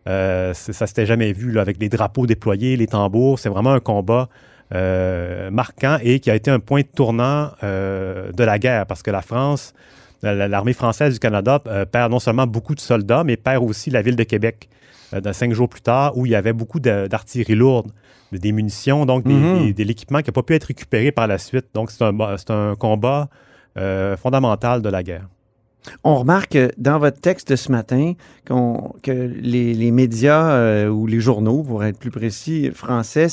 euh, 0.07 0.53
ça 0.53 0.85
s'était 0.85 1.05
jamais 1.05 1.31
vu, 1.33 1.59
avec 1.59 1.79
les 1.79 1.89
drapeaux 1.89 2.27
déployés, 2.27 2.75
les 2.77 2.88
tambours. 2.88 3.39
C'est 3.39 3.49
vraiment 3.49 3.71
un 3.71 3.79
combat 3.79 4.27
euh, 4.27 4.54
marquant 5.51 5.97
et 6.01 6.19
qui 6.19 6.30
a 6.32 6.36
été 6.36 6.49
un 6.51 6.60
point 6.60 6.82
tournant 6.84 7.51
euh, 7.63 8.32
de 8.32 8.43
la 8.43 8.58
guerre, 8.60 8.86
parce 8.86 9.01
que 9.04 9.12
la 9.12 9.21
France, 9.21 9.73
la- 10.21 10.47
l'armée 10.47 10.73
française 10.73 11.13
du 11.13 11.19
Canada 11.19 11.60
euh, 11.67 11.86
perd 11.86 12.12
non 12.12 12.19
seulement 12.19 12.47
beaucoup 12.47 12.75
de 12.75 12.80
soldats, 12.80 13.23
mais 13.23 13.38
perd 13.38 13.63
aussi 13.63 13.89
la 13.89 14.01
ville 14.01 14.15
de 14.15 14.23
Québec 14.23 14.69
euh, 15.13 15.34
cinq 15.34 15.54
jours 15.54 15.69
plus 15.69 15.82
tard, 15.82 16.17
où 16.17 16.25
il 16.25 16.32
y 16.32 16.36
avait 16.36 16.54
beaucoup 16.54 16.80
d'artillerie 16.80 17.56
lourde, 17.56 17.91
de- 18.32 18.38
des 18.38 18.51
munitions, 18.51 19.06
donc 19.06 19.23
des- 19.23 19.34
Mhm. 19.34 19.60
des- 19.67 19.73
de 19.73 19.84
l'équipement 19.84 20.19
qui 20.21 20.30
n'a 20.30 20.34
pas 20.34 20.41
pu 20.43 20.56
être 20.56 20.63
récupéré 20.65 21.12
par 21.12 21.28
la 21.28 21.38
suite. 21.38 21.67
Donc, 21.73 21.91
c'est 21.91 22.04
un, 22.51 22.75
combat 22.75 23.30
euh, 23.78 24.15
fondamental 24.17 24.82
de 24.82 24.89
la 24.89 25.04
guerre. 25.04 25.28
On 26.04 26.15
remarque 26.15 26.56
euh, 26.56 26.69
dans 26.78 27.00
votre 27.00 27.19
texte 27.19 27.52
de 27.52 27.56
ce 27.56 27.71
matin 27.71 28.13
que 28.45 29.12
les, 29.12 29.91
médias 29.91 30.52
euh, 30.52 30.88
ou 30.88 31.08
les 31.08 31.19
journaux, 31.19 31.63
pour 31.63 31.84
être 31.84 31.98
plus 31.98 32.12
précis, 32.12 32.71
français, 32.74 33.28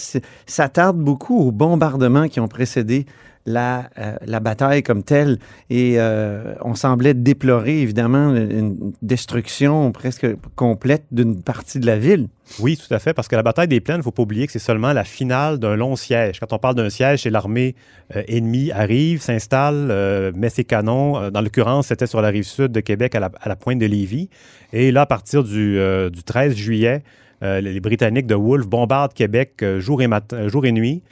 s'attardent 0.47 1.01
beaucoup 1.01 1.38
aux 1.38 1.53
bombardements 1.53 2.29
qui 2.29 2.41
ont 2.41 2.49
précédé 2.49 3.07
la, 3.46 3.90
euh, 3.98 4.16
la 4.24 4.40
bataille 4.40 4.83
comme 4.83 5.02
telle. 5.02 5.38
Et 5.70 5.94
euh, 5.96 6.55
on 6.62 6.74
semblait 6.74 7.14
déplorer, 7.14 7.81
évidemment, 7.81 8.35
une 8.35 8.92
destruction 9.02 9.92
presque 9.92 10.26
complète 10.55 11.05
d'une 11.11 11.42
partie 11.42 11.81
de 11.81 11.87
la 11.87 11.98
ville. 11.98 12.28
Oui, 12.61 12.76
tout 12.76 12.92
à 12.92 12.98
fait, 12.98 13.14
parce 13.14 13.28
que 13.28 13.37
la 13.37 13.42
bataille 13.42 13.68
des 13.68 13.81
plaines, 13.81 13.96
il 13.96 14.00
ne 14.00 14.05
faut 14.05 14.11
pas 14.11 14.22
oublier 14.22 14.46
que 14.46 14.52
c'est 14.52 14.59
seulement 14.59 14.92
la 14.92 15.05
finale 15.05 15.59
d'un 15.59 15.74
long 15.74 15.96
siège. 15.96 16.38
Quand 16.38 16.52
on 16.52 16.59
parle 16.59 16.74
d'un 16.74 16.90
siège, 16.90 17.22
c'est 17.22 17.31
l'armée 17.31 17.74
euh, 18.14 18.22
ennemie 18.28 18.70
arrive, 18.72 19.22
s'installe, 19.22 20.33
met 20.35 20.50
ses 20.50 20.64
canons. 20.64 21.31
Dans 21.31 21.40
l'occurrence, 21.40 21.88
c'était 21.88 22.07
sur 22.07 22.20
la 22.20 22.28
rive 22.28 22.44
sud 22.44 22.72
de 22.72 22.81
Québec, 22.81 23.14
à 23.14 23.20
la, 23.20 23.57
pointe 23.57 23.78
de 23.78 23.87
Lévis. 23.87 24.28
Et 24.72 24.92
là, 24.92 25.02
à 25.02 25.07
partir 25.07 25.44
du, 25.44 25.78
du 26.11 26.22
13 26.22 26.55
juillet, 26.55 27.02
les 27.40 27.81
Britanniques 27.81 28.26
de 28.26 28.35
Wolfe 28.35 28.66
bombardent 28.66 29.14
Québec 29.14 29.64
jour, 29.78 30.02
et 30.02 30.09
jour 30.48 30.66
et 30.66 30.72
nuit 30.72 31.02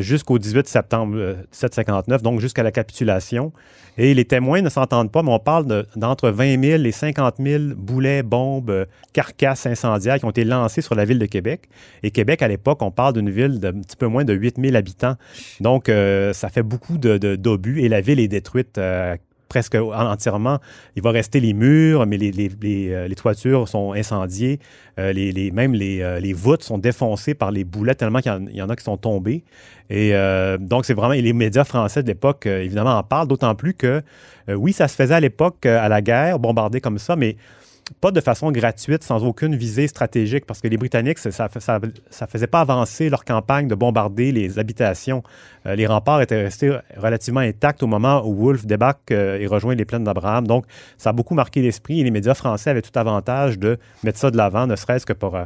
jusqu'au 0.00 0.38
18 0.38 0.66
septembre 0.68 1.16
euh, 1.16 1.34
1759, 1.52 2.22
donc 2.22 2.40
jusqu'à 2.40 2.62
la 2.62 2.72
capitulation. 2.72 3.52
Et 3.98 4.12
les 4.12 4.24
témoins 4.26 4.60
ne 4.60 4.68
s'entendent 4.68 5.10
pas, 5.10 5.22
mais 5.22 5.30
on 5.32 5.38
parle 5.38 5.66
de- 5.66 5.86
d'entre 5.96 6.28
20 6.28 6.62
000 6.62 6.82
et 6.84 6.92
50 6.92 7.36
000 7.38 7.62
boulets, 7.76 8.22
bombes, 8.22 8.68
euh, 8.70 8.84
carcasses 9.14 9.64
incendiaires 9.66 10.18
qui 10.18 10.24
ont 10.26 10.30
été 10.30 10.44
lancés 10.44 10.82
sur 10.82 10.94
la 10.94 11.04
ville 11.06 11.18
de 11.18 11.24
Québec. 11.26 11.62
Et 12.02 12.10
Québec, 12.10 12.42
à 12.42 12.48
l'époque, 12.48 12.82
on 12.82 12.90
parle 12.90 13.14
d'une 13.14 13.30
ville 13.30 13.58
d'un 13.58 13.72
petit 13.80 13.96
peu 13.96 14.06
moins 14.06 14.24
de 14.24 14.34
8 14.34 14.56
000 14.60 14.76
habitants. 14.76 15.14
Donc, 15.60 15.88
euh, 15.88 16.32
ça 16.34 16.50
fait 16.50 16.62
beaucoup 16.62 16.98
de- 16.98 17.16
de- 17.16 17.36
d'obus 17.36 17.80
et 17.80 17.88
la 17.88 18.02
ville 18.02 18.20
est 18.20 18.28
détruite 18.28 18.76
euh, 18.76 19.16
presque 19.48 19.74
en- 19.74 19.92
entièrement. 20.10 20.58
Il 20.96 21.02
va 21.02 21.10
rester 21.10 21.40
les 21.40 21.52
murs, 21.52 22.06
mais 22.06 22.16
les, 22.16 22.32
euh, 22.92 23.08
toitures 23.16 23.68
sont 23.68 23.92
incendiées. 23.92 24.58
Euh, 24.98 25.12
les, 25.12 25.50
même 25.50 25.74
les, 25.74 26.00
euh, 26.00 26.18
les 26.20 26.32
voûtes 26.32 26.62
sont 26.62 26.78
défoncées 26.78 27.34
par 27.34 27.50
les 27.50 27.64
boulets 27.64 27.94
tellement 27.94 28.20
qu'il 28.20 28.50
y 28.52 28.62
en- 28.62 28.68
a 28.68 28.76
qui 28.76 28.84
sont 28.84 28.96
tombés. 28.96 29.44
Et 29.88 30.12
donc, 30.58 30.84
c'est 30.84 30.94
vraiment... 30.94 31.12
Et 31.12 31.22
les 31.22 31.32
médias 31.32 31.62
français 31.62 32.02
de 32.02 32.08
l'époque, 32.08 32.46
évidemment, 32.46 32.98
en 32.98 33.04
parlent, 33.04 33.28
d'autant 33.28 33.54
plus 33.54 33.72
que, 33.72 34.02
oui, 34.48 34.72
ça 34.72 34.88
se 34.88 34.96
faisait 34.96 35.14
à 35.14 35.20
l'époque, 35.20 35.64
à 35.64 35.88
la 35.88 36.02
guerre, 36.02 36.40
bombardé 36.40 36.80
comme 36.80 36.98
ça, 36.98 37.14
mais 37.14 37.36
pas 38.00 38.10
de 38.10 38.20
façon 38.20 38.50
gratuite, 38.50 39.04
sans 39.04 39.24
aucune 39.24 39.54
visée 39.54 39.86
stratégique, 39.86 40.44
parce 40.44 40.60
que 40.60 40.68
les 40.68 40.76
Britanniques, 40.76 41.18
ça 41.18 41.30
ça 41.30 42.26
faisait 42.26 42.46
pas 42.46 42.60
avancer 42.60 43.08
leur 43.08 43.24
campagne 43.24 43.68
de 43.68 43.74
bombarder 43.74 44.32
les 44.32 44.58
habitations. 44.58 45.22
Euh, 45.66 45.76
les 45.76 45.86
remparts 45.86 46.20
étaient 46.20 46.42
restés 46.42 46.76
relativement 46.96 47.40
intacts 47.40 47.82
au 47.82 47.86
moment 47.86 48.26
où 48.26 48.34
Wolfe 48.34 48.66
débarque 48.66 49.12
euh, 49.12 49.38
et 49.38 49.46
rejoint 49.46 49.74
les 49.74 49.84
plaines 49.84 50.04
d'Abraham. 50.04 50.46
Donc, 50.46 50.66
ça 50.98 51.10
a 51.10 51.12
beaucoup 51.12 51.34
marqué 51.34 51.62
l'esprit 51.62 52.00
et 52.00 52.04
les 52.04 52.10
médias 52.10 52.34
français 52.34 52.70
avaient 52.70 52.82
tout 52.82 52.96
avantage 52.98 53.58
de 53.58 53.78
mettre 54.02 54.18
ça 54.18 54.30
de 54.30 54.36
l'avant, 54.36 54.66
ne 54.66 54.76
serait-ce 54.76 55.06
que 55.06 55.12
pour, 55.12 55.36
euh, 55.36 55.44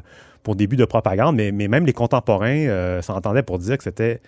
début 0.54 0.76
de 0.76 0.84
propagande, 0.84 1.36
mais, 1.36 1.52
même 1.52 1.86
les 1.86 1.92
contemporains 1.92 3.00
s'entendaient 3.02 3.44
pour 3.44 3.60
dire 3.60 3.78
que 3.78 3.84
c'était, 3.84 4.20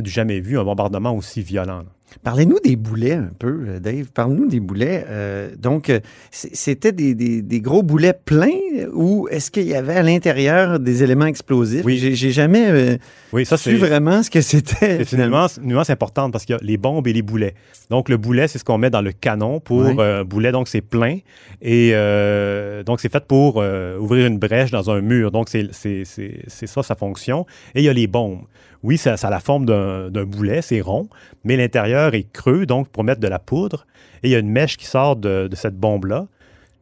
du 0.00 0.08
jamais 0.08 0.40
vu, 0.40 0.58
un 0.58 0.64
bombardement 0.64 1.12
aussi 1.12 1.42
violent. 1.42 1.82
Parlez-nous 2.24 2.58
des 2.64 2.74
boulets 2.76 3.12
un 3.12 3.30
peu, 3.38 3.64
euh, 3.68 3.78
Dave. 3.80 4.06
Parle-nous 4.12 4.48
des 4.48 4.60
boulets. 4.60 5.04
Euh, 5.08 5.50
donc, 5.56 5.90
euh, 5.90 6.00
c'était 6.30 6.90
des, 6.92 7.14
des- 7.14 7.42
des 7.42 7.60
gros 7.60 7.82
boulets 7.82 8.14
pleins 8.14 8.48
ou 8.94 9.28
est-ce 9.30 9.50
qu'il 9.50 9.66
y 9.66 9.74
avait 9.74 9.94
à 9.94 10.02
l'intérieur 10.02 10.80
des 10.80 11.02
éléments 11.02 11.26
explosifs? 11.26 11.84
Oui. 11.84 11.98
J'ai 11.98 12.30
jamais 12.30 12.66
euh, 12.70 12.96
Oui, 13.32 13.44
ça, 13.44 13.56
su 13.56 13.76
vraiment 13.76 14.22
ce 14.22 14.30
que 14.30 14.40
c'était. 14.40 15.04
C'est 15.04 15.16
une 15.16 15.26
nuance, 15.62 15.90
importante 15.90 16.32
parce 16.32 16.44
qu'il 16.44 16.54
y 16.54 16.58
a 16.58 16.60
les 16.62 16.76
bombes 16.78 17.06
et 17.06 17.12
les 17.12 17.22
boulets. 17.22 17.54
Donc, 17.90 18.08
le 18.08 18.16
boulet, 18.16 18.48
c'est 18.48 18.58
ce 18.58 18.64
qu'on 18.64 18.78
met 18.78 18.90
dans 18.90 19.02
le 19.02 19.12
canon 19.12 19.60
pour 19.60 19.84
euh, 20.00 20.24
boulet. 20.24 20.50
Donc, 20.50 20.68
c'est 20.68 20.80
plein. 20.80 21.18
Et 21.62 21.92
donc, 22.86 23.00
c'est 23.00 23.12
fait 23.12 23.24
pour 23.26 23.56
ouvrir 24.00 24.26
une 24.26 24.38
brèche 24.38 24.70
dans 24.70 24.90
un 24.90 25.00
mur. 25.02 25.30
Donc, 25.30 25.48
c'est 25.48 25.70
ça 26.66 26.82
sa 26.82 26.94
fonction. 26.94 27.46
Et 27.74 27.80
il 27.80 27.84
y 27.84 27.88
a 27.88 27.92
les 27.92 28.06
bombes. 28.06 28.40
Oui, 28.82 28.96
ça, 28.98 29.16
ça 29.16 29.26
a 29.28 29.30
la 29.30 29.40
forme 29.40 29.66
d'un 29.66 30.24
boulet, 30.24 30.62
c'est 30.62 30.80
rond, 30.80 31.08
mais 31.44 31.56
l'intérieur 31.56 32.14
est 32.14 32.26
creux, 32.32 32.64
donc 32.66 32.88
pour 32.88 33.02
mettre 33.04 33.20
de 33.20 33.28
la 33.28 33.38
poudre. 33.38 33.86
Et 34.22 34.28
il 34.28 34.30
y 34.30 34.34
a 34.34 34.38
une 34.38 34.50
mèche 34.50 34.76
qui 34.76 34.86
sort 34.86 35.16
de, 35.16 35.48
de 35.48 35.56
cette 35.56 35.76
bombe-là. 35.76 36.26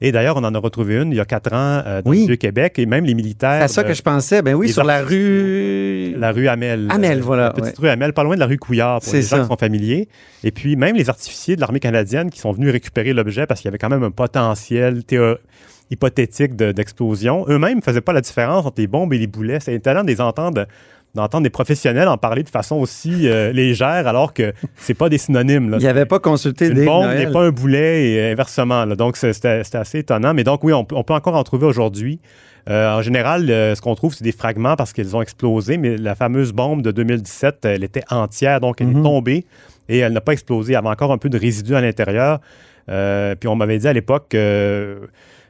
Et 0.02 0.12
d'ailleurs, 0.12 0.36
on 0.36 0.44
en 0.44 0.54
a 0.54 0.58
retrouvé 0.58 0.96
une 0.96 1.10
il 1.10 1.16
y 1.16 1.20
a 1.20 1.24
quatre 1.24 1.54
ans 1.54 1.82
euh, 1.86 2.02
dans 2.02 2.10
Oui. 2.10 2.20
le 2.20 2.26
Vieux-Québec. 2.26 2.78
Et 2.78 2.84
même 2.84 3.06
les 3.06 3.14
militaires. 3.14 3.62
C'est 3.66 3.74
ça 3.76 3.82
que 3.82 3.94
je 3.94 4.02
pensais. 4.02 4.42
Ben 4.42 4.54
oui, 4.54 4.68
sur 4.68 4.84
la 4.84 5.00
rue. 5.02 6.14
la 6.18 6.32
rue 6.32 6.48
Amel. 6.48 6.88
Amel, 6.90 7.20
voilà, 7.22 7.44
La 7.44 7.50
petite 7.52 7.78
ouais. 7.78 7.86
rue 7.86 7.88
Amel, 7.88 8.12
pas 8.12 8.22
loin 8.22 8.34
de 8.34 8.40
la 8.40 8.46
rue 8.46 8.58
Couillard 8.58 9.00
pour 9.00 9.14
les 9.14 9.22
gens 9.22 9.40
qui 9.40 9.46
sont 9.48 9.56
familiers. 9.56 10.08
Et 10.44 10.50
puis, 10.50 10.76
même 10.76 10.96
les 10.96 11.08
artificiers 11.08 11.56
de 11.56 11.62
l'armée 11.62 11.80
canadienne 11.80 12.28
qui 12.30 12.40
sont 12.40 12.52
venus 12.52 12.70
récupérer 12.72 13.14
l'objet 13.14 13.46
parce 13.46 13.60
qu'il 13.62 13.68
y 13.68 13.70
avait 13.70 13.78
quand 13.78 13.88
même 13.88 14.02
un 14.04 14.10
potentiel 14.10 15.02
théo- 15.02 15.36
hypothétique 15.90 16.56
de- 16.56 16.72
d'explosion, 16.72 17.46
eux-mêmes 17.48 17.76
ne 17.78 17.82
faisaient 17.82 18.00
pas 18.00 18.12
la 18.12 18.20
différence 18.20 18.66
entre 18.66 18.80
les 18.80 18.86
bombes 18.88 19.12
et 19.14 19.18
les 19.18 19.26
boulets. 19.28 19.60
C'est 19.60 19.74
étonnant 19.74 20.02
de 20.02 20.08
les 20.08 20.20
entendre 20.20 20.66
d'entendre 21.16 21.42
des 21.44 21.50
professionnels 21.50 22.06
en 22.08 22.16
parler 22.18 22.42
de 22.44 22.48
façon 22.48 22.76
aussi 22.76 23.28
euh, 23.28 23.50
légère 23.52 24.06
alors 24.06 24.32
que 24.32 24.52
c'est 24.76 24.94
pas 24.94 25.08
des 25.08 25.18
synonymes. 25.18 25.70
là. 25.70 25.76
Il 25.78 25.82
n'y 25.82 25.88
avait 25.88 26.06
pas 26.06 26.20
consulté 26.20 26.68
Une 26.68 26.74
Dave 26.74 26.84
bombe 26.84 27.08
n'est 27.14 27.30
pas 27.32 27.42
un 27.42 27.50
boulet 27.50 28.10
et 28.10 28.30
inversement. 28.30 28.84
là. 28.84 28.94
Donc, 28.94 29.16
c'était 29.16 29.62
assez 29.74 29.98
étonnant. 29.98 30.32
Mais 30.34 30.44
donc, 30.44 30.62
oui, 30.62 30.72
on, 30.72 30.84
peut- 30.84 30.94
on 30.96 31.02
peut 31.02 31.14
encore 31.14 31.34
en 31.34 31.42
trouver 31.42 31.66
aujourd'hui. 31.66 32.20
Euh, 32.68 32.90
en 32.98 33.02
général, 33.02 33.48
euh, 33.50 33.74
ce 33.74 33.80
qu'on 33.80 33.94
trouve, 33.94 34.14
c'est 34.14 34.24
des 34.24 34.32
fragments 34.32 34.74
parce 34.76 34.92
qu'ils 34.92 35.14
ont 35.16 35.22
explosé, 35.22 35.78
mais 35.78 35.96
la 35.96 36.14
fameuse 36.14 36.52
bombe 36.52 36.82
de 36.82 36.90
2017, 36.90 37.64
elle 37.64 37.84
était 37.84 38.02
entière, 38.10 38.60
donc 38.60 38.80
elle 38.80 38.88
Mhm. 38.88 38.98
est 39.00 39.02
tombée 39.02 39.44
et 39.88 39.98
elle 39.98 40.12
n'a 40.12 40.20
pas 40.20 40.32
explosé. 40.32 40.72
Il 40.72 40.74
y 40.74 40.76
avait 40.76 40.88
encore 40.88 41.12
un 41.12 41.18
peu 41.18 41.28
de 41.28 41.38
résidus 41.38 41.76
à 41.76 41.80
l'intérieur. 41.80 42.40
Euh, 42.88 43.34
puis 43.36 43.48
on 43.48 43.54
m'avait 43.56 43.78
dit 43.78 43.86
à 43.88 43.92
l'époque 43.92 44.26
que 44.30 45.00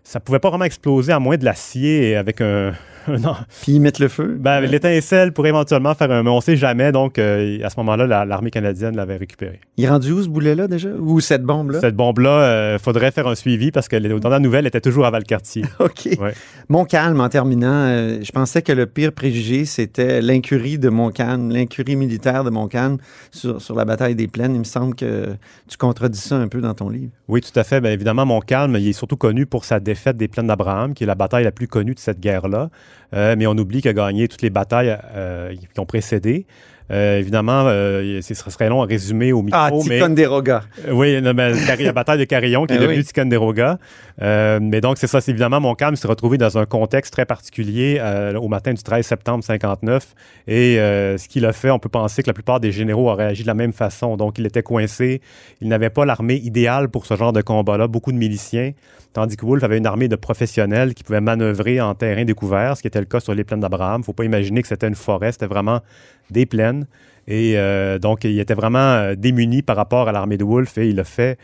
ça 0.04 0.20
pouvait 0.20 0.38
pas 0.38 0.50
vraiment 0.50 0.64
exploser 0.66 1.10
à 1.12 1.18
moins 1.18 1.36
de 1.38 1.44
l'acier 1.44 2.16
avec 2.16 2.40
un, 2.42 2.72
non. 3.20 3.34
Puis 3.62 3.72
ils 3.72 3.80
mettent 3.80 3.98
le 3.98 4.08
feu. 4.08 4.36
Ben, 4.38 4.60
l'étincelle 4.60 5.32
pourrait 5.32 5.50
éventuellement 5.50 5.94
faire 5.94 6.10
un. 6.10 6.22
Mais 6.22 6.30
on 6.30 6.40
sait 6.40 6.56
jamais. 6.56 6.92
Donc, 6.92 7.18
euh, 7.18 7.58
à 7.62 7.70
ce 7.70 7.76
moment-là, 7.78 8.06
la- 8.06 8.24
l'armée 8.24 8.50
canadienne 8.50 8.96
l'avait 8.96 9.16
récupéré. 9.16 9.60
Il 9.76 9.84
est 9.84 9.88
rendu 9.88 10.12
où 10.12 10.22
ce 10.22 10.28
boulet-là 10.28 10.68
déjà? 10.68 10.88
Ou 10.90 11.20
cette 11.20 11.42
bombe-là? 11.42 11.80
Cette 11.80 11.96
bombe-là, 11.96 12.74
il 12.74 12.78
faudrait 12.78 13.10
faire 13.10 13.26
un 13.26 13.34
suivi 13.34 13.70
parce 13.70 13.88
que 13.88 13.96
les- 13.96 14.18
dans 14.20 14.28
la 14.28 14.38
nouvelle, 14.38 14.64
elle 14.64 14.68
était 14.68 14.80
toujours 14.80 15.06
à 15.06 15.10
Valcartier. 15.10 15.64
OK. 15.80 16.08
Ouais. 16.20 16.34
Montcalm, 16.68 17.20
en 17.20 17.28
terminant, 17.28 17.66
euh, 17.86 18.18
je 18.22 18.32
pensais 18.32 18.62
que 18.62 18.72
le 18.72 18.86
pire 18.86 19.12
préjugé, 19.12 19.64
c'était 19.64 20.20
l'incurie 20.20 20.78
de 20.78 20.88
Montcalm, 20.88 21.50
l'incurie 21.50 21.96
militaire 21.96 22.44
de 22.44 22.50
Montcalm 22.50 22.98
sur, 23.30 23.60
sur 23.62 23.74
la 23.76 23.84
bataille 23.84 24.14
des 24.14 24.28
plaines. 24.28 24.54
Il 24.54 24.60
me 24.60 24.64
semble 24.64 24.94
que 24.94 25.26
tu 25.68 25.76
contredis 25.76 26.18
ça 26.18 26.36
un 26.36 26.48
peu 26.48 26.60
dans 26.60 26.74
ton 26.74 26.88
livre. 26.88 27.12
Oui, 27.28 27.40
tout 27.40 27.58
à 27.58 27.64
fait. 27.64 27.80
Bien 27.80 27.92
évidemment, 27.92 28.26
Montcalm, 28.26 28.76
il 28.76 28.88
est 28.88 28.92
surtout 28.92 29.16
connu 29.16 29.46
pour 29.46 29.64
sa 29.64 29.80
défaite 29.80 30.16
des 30.16 30.28
plaines 30.28 30.46
d'Abraham, 30.46 30.94
qui 30.94 31.04
est 31.04 31.06
la 31.06 31.14
bataille 31.14 31.44
la 31.44 31.52
plus 31.52 31.68
connue 31.68 31.94
de 31.94 31.98
cette 31.98 32.20
guerre-là. 32.20 32.70
Euh, 33.14 33.36
mais 33.38 33.46
on 33.46 33.52
oublie 33.52 33.80
qu'il 33.80 33.90
a 33.90 33.94
gagné 33.94 34.28
toutes 34.28 34.42
les 34.42 34.50
batailles 34.50 34.98
euh, 35.14 35.54
qui 35.54 35.80
ont 35.80 35.86
précédé. 35.86 36.46
Euh, 36.90 37.18
évidemment, 37.18 37.64
euh, 37.66 38.20
ce 38.22 38.34
serait 38.34 38.68
long 38.68 38.82
à 38.82 38.86
résumer 38.86 39.32
au 39.32 39.42
micro, 39.42 39.58
Ah. 39.60 39.70
Ticonderoga. 39.72 40.62
Euh, 40.86 40.92
Oui, 40.92 41.20
non, 41.20 41.34
mais 41.34 41.52
Cari- 41.66 41.84
la 41.84 41.92
bataille 41.92 42.18
de 42.18 42.24
Carillon 42.24 42.64
qui 42.66 42.74
est 42.74 42.76
Eh 42.76 42.80
devenue 42.80 42.98
oui. 42.98 43.04
Ticonderoga. 43.04 43.78
Euh, 44.22 44.60
mais 44.62 44.80
donc, 44.80 44.96
c'est 44.98 45.06
ça, 45.08 45.20
c'est 45.20 45.32
évidemment, 45.32 45.60
Montcalm 45.60 45.96
s'est 45.96 46.06
retrouvé 46.08 46.38
dans 46.38 46.56
un 46.58 46.64
contexte 46.64 47.12
très 47.12 47.26
particulier 47.26 48.00
au 48.40 48.48
matin 48.48 48.72
du 48.72 48.82
13 48.82 49.04
septembre 49.04 49.42
59. 49.42 50.14
Et 50.46 50.76
ce 50.76 51.28
qu'il 51.28 51.44
a 51.44 51.52
fait, 51.52 51.70
on 51.70 51.78
peut 51.78 51.88
penser 51.88 52.22
que 52.22 52.28
la 52.28 52.34
plupart 52.34 52.60
des 52.60 52.70
généraux 52.72 53.10
auraient 53.10 53.26
agi 53.26 53.42
de 53.42 53.48
la 53.48 53.54
même 53.54 53.72
façon. 53.72 54.16
Donc, 54.16 54.38
il 54.38 54.46
était 54.46 54.62
coincé. 54.62 55.20
Il 55.60 55.68
n'avait 55.68 55.90
pas 55.90 56.04
l'armée 56.04 56.36
idéale 56.36 56.88
pour 56.88 57.06
ce 57.06 57.16
genre 57.16 57.32
de 57.32 57.42
combat-là. 57.42 57.88
Beaucoup 57.88 58.12
de 58.12 58.18
miliciens. 58.18 58.72
Tandis 59.12 59.36
que 59.38 59.46
Wolfe 59.46 59.64
avait 59.64 59.78
une 59.78 59.86
armée 59.86 60.08
de 60.08 60.16
professionnels 60.16 60.92
qui 60.92 61.02
pouvaient 61.02 61.22
manœuvrer 61.22 61.80
en 61.80 61.94
terrain 61.94 62.24
découvert, 62.24 62.76
ce 62.76 62.82
qui 62.82 62.88
était 62.88 62.98
le 63.00 63.06
cas 63.06 63.18
sur 63.18 63.34
les 63.34 63.44
plaines 63.44 63.60
d'Abraham. 63.60 63.96
Il 63.96 64.00
ne 64.00 64.04
faut 64.04 64.12
pas 64.12 64.24
imaginer 64.24 64.60
que 64.60 64.68
c'était 64.68 64.86
une 64.88 64.94
forêt, 64.94 65.32
c'était 65.32 65.46
vraiment 65.46 65.80
des 66.30 66.46
plaines. 66.46 66.86
Et 67.28 67.54
euh, 67.56 67.98
donc, 67.98 68.24
il 68.24 68.38
était 68.38 68.54
vraiment 68.54 68.78
euh, 68.78 69.14
démuni 69.16 69.62
par 69.62 69.76
rapport 69.76 70.08
à 70.08 70.12
l'armée 70.12 70.38
de 70.38 70.44
Wolfe 70.44 70.78
et 70.78 70.88
il 70.88 71.00
a 71.00 71.04
fait 71.04 71.38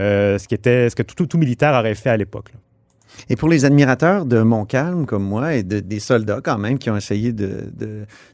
euh, 0.00 0.38
ce, 0.38 0.48
qui 0.48 0.54
était, 0.54 0.90
ce 0.90 0.96
que 0.96 1.02
tout, 1.02 1.38
militaire 1.38 1.74
aurait 1.78 1.94
fait 1.94 2.10
à 2.10 2.16
l'époque. 2.16 2.52
Et 3.28 3.36
pour 3.36 3.48
les 3.48 3.64
admirateurs 3.64 4.26
de 4.26 4.42
Montcalm, 4.42 5.06
comme 5.06 5.24
moi, 5.24 5.54
et 5.54 5.62
de- 5.62 5.80
des 5.80 6.00
soldats 6.00 6.40
quand 6.42 6.58
même 6.58 6.78
qui 6.78 6.90
ont 6.90 6.96
essayé 6.96 7.32
de, 7.32 7.70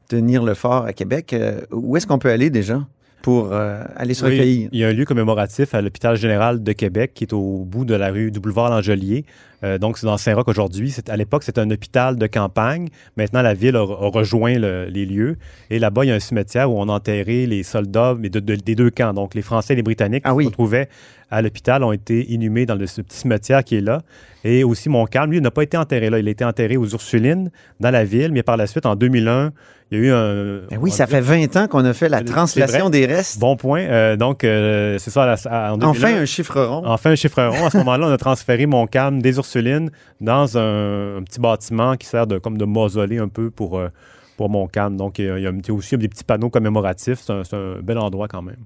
tenir 0.08 0.44
le 0.44 0.54
fort 0.54 0.84
à 0.84 0.92
Québec, 0.92 1.34
où 1.70 1.96
est-ce 1.96 2.06
qu'on 2.06 2.18
peut 2.18 2.30
aller 2.30 2.50
déjà? 2.50 2.80
Pour 3.24 3.54
euh, 3.54 3.82
aller 3.96 4.12
se 4.12 4.22
Oui, 4.26 4.32
recueillir? 4.32 4.68
il 4.70 4.78
y 4.80 4.84
a 4.84 4.88
un 4.88 4.92
lieu 4.92 5.06
commémoratif 5.06 5.74
à 5.74 5.80
l'hôpital 5.80 6.14
général 6.14 6.62
de 6.62 6.72
Québec 6.72 7.12
qui 7.14 7.24
est 7.24 7.32
au 7.32 7.64
bout 7.64 7.86
de 7.86 7.94
la 7.94 8.10
rue 8.10 8.30
du 8.30 8.38
boulevard 8.38 8.68
Langelier. 8.68 9.24
Euh, 9.62 9.78
donc, 9.78 9.96
c'est 9.96 10.04
dans 10.04 10.18
Saint-Roch 10.18 10.46
aujourd'hui. 10.46 10.94
À 11.08 11.16
l'époque, 11.16 11.42
c'était 11.42 11.62
un 11.62 11.70
hôpital 11.70 12.16
de 12.18 12.26
campagne. 12.26 12.88
Maintenant, 13.16 13.40
la 13.40 13.54
ville 13.54 13.76
a, 13.76 13.80
a 13.80 13.84
rejoint 14.10 14.58
le- 14.58 14.88
les 14.90 15.06
lieux. 15.06 15.38
Et 15.70 15.78
là-bas, 15.78 16.04
il 16.04 16.08
y 16.08 16.10
a 16.10 16.14
un 16.14 16.20
cimetière 16.20 16.70
où 16.70 16.78
on 16.78 16.86
a 16.90 16.92
enterré 16.92 17.46
les 17.46 17.62
soldats 17.62 18.14
mais 18.18 18.28
de- 18.28 18.40
de- 18.40 18.56
des 18.56 18.74
deux 18.74 18.90
camps. 18.90 19.14
Donc, 19.14 19.34
les 19.34 19.40
Français 19.40 19.72
et 19.72 19.76
les 19.76 19.82
Britanniques 19.82 20.22
Ah 20.26 20.30
qui 20.32 20.36
oui. 20.36 20.44
se 20.44 20.48
retrouvaient 20.50 20.90
à 21.30 21.40
l'hôpital 21.40 21.82
ont 21.82 21.92
été 21.92 22.30
inhumés 22.30 22.66
dans 22.66 22.74
le, 22.74 22.86
ce 22.86 23.00
petit 23.00 23.16
cimetière 23.16 23.64
qui 23.64 23.76
est 23.76 23.80
là. 23.80 24.02
Et 24.44 24.64
aussi, 24.64 24.90
Montcalm, 24.90 25.30
lui, 25.30 25.40
n'a 25.40 25.50
pas 25.50 25.62
été 25.62 25.78
enterré 25.78 26.10
là. 26.10 26.18
Il 26.18 26.28
a 26.28 26.30
été 26.30 26.44
enterré 26.44 26.76
aux 26.76 26.86
Ursulines, 26.86 27.50
dans 27.80 27.90
la 27.90 28.04
ville. 28.04 28.32
Mais 28.32 28.42
par 28.42 28.58
la 28.58 28.66
suite, 28.66 28.84
en 28.84 28.96
2001, 28.96 29.52
il 29.94 30.00
y 30.00 30.02
a 30.02 30.06
eu 30.08 30.12
un... 30.12 30.60
Ben 30.70 30.78
oui, 30.80 30.90
ça 30.90 31.06
fait 31.06 31.20
20 31.20 31.56
ans 31.56 31.68
qu'on 31.68 31.84
a 31.84 31.92
fait 31.92 32.08
la 32.08 32.18
C'est 32.18 32.24
translation 32.24 32.90
des 32.90 33.06
restes. 33.06 33.38
Bon 33.38 33.56
point. 33.56 33.80
Euh, 33.82 34.16
donc, 34.16 34.44
euh, 34.44 34.98
c'est 34.98 35.10
ça. 35.10 35.22
à 35.22 35.26
la- 35.26 35.50
à- 35.68 35.72
en 35.72 35.78
2001, 35.78 35.88
enfin, 35.90 36.14
un 36.20 36.24
chiffre 36.24 36.60
rond. 36.62 36.82
Enfin, 36.84 37.10
un 37.12 37.14
chiffre 37.14 37.42
rond. 37.42 37.66
À 37.66 37.70
ce 37.70 37.76
moment-là, 37.78 38.06
on 38.08 38.12
a 38.12 38.16
transféré 38.18 38.66
Montcalm 38.66 39.22
des 39.22 39.36
Ursulines 39.36 39.90
dans 40.20 40.58
un, 40.58 41.18
un 41.18 41.22
petit 41.22 41.40
bâtiment 41.40 41.96
qui 41.96 42.06
sert 42.06 42.26
de, 42.26 42.38
comme 42.38 42.58
de 42.58 42.64
mausolée 42.64 43.18
un 43.18 43.28
peu 43.28 43.50
pour, 43.50 43.78
euh, 43.78 43.88
pour 44.36 44.50
Montcalm. 44.50 44.96
Donc, 44.96 45.18
il 45.18 45.26
y 45.26 45.30
a, 45.30 45.38
il 45.38 45.42
y 45.44 45.46
a 45.46 45.50
un 45.50 45.58
petit- 45.58 45.70
aussi 45.72 45.96
des 45.96 46.08
petits 46.08 46.24
panneaux 46.24 46.50
commémoratifs. 46.50 47.20
C'est 47.24 47.32
un, 47.32 47.44
c'est 47.44 47.56
un 47.56 47.76
bel 47.82 47.98
endroit 47.98 48.26
quand 48.28 48.42
même. 48.42 48.56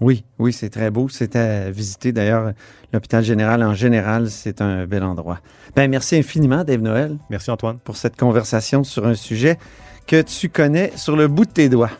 Oui, 0.00 0.24
oui, 0.40 0.52
c'est 0.52 0.68
très 0.70 0.90
beau. 0.90 1.08
C'était 1.08 1.38
à 1.38 1.70
visiter. 1.70 2.10
D'ailleurs, 2.10 2.50
l'hôpital 2.92 3.22
général 3.22 3.62
en 3.62 3.72
général, 3.74 4.30
c'est 4.30 4.60
un 4.60 4.84
bel 4.84 5.04
endroit. 5.04 5.38
Ben, 5.76 5.88
merci 5.88 6.16
infiniment, 6.16 6.64
Dave 6.64 6.80
Noël, 6.80 7.16
Merci, 7.30 7.52
Antoine. 7.52 7.78
pour 7.84 7.96
cette 7.96 8.16
conversation 8.16 8.82
sur 8.82 9.06
un 9.06 9.14
sujet 9.14 9.58
que 10.06 10.22
tu 10.22 10.48
connais 10.48 10.92
sur 10.96 11.16
le 11.16 11.28
bout 11.28 11.44
de 11.44 11.50
tes 11.50 11.68
doigts. 11.68 11.90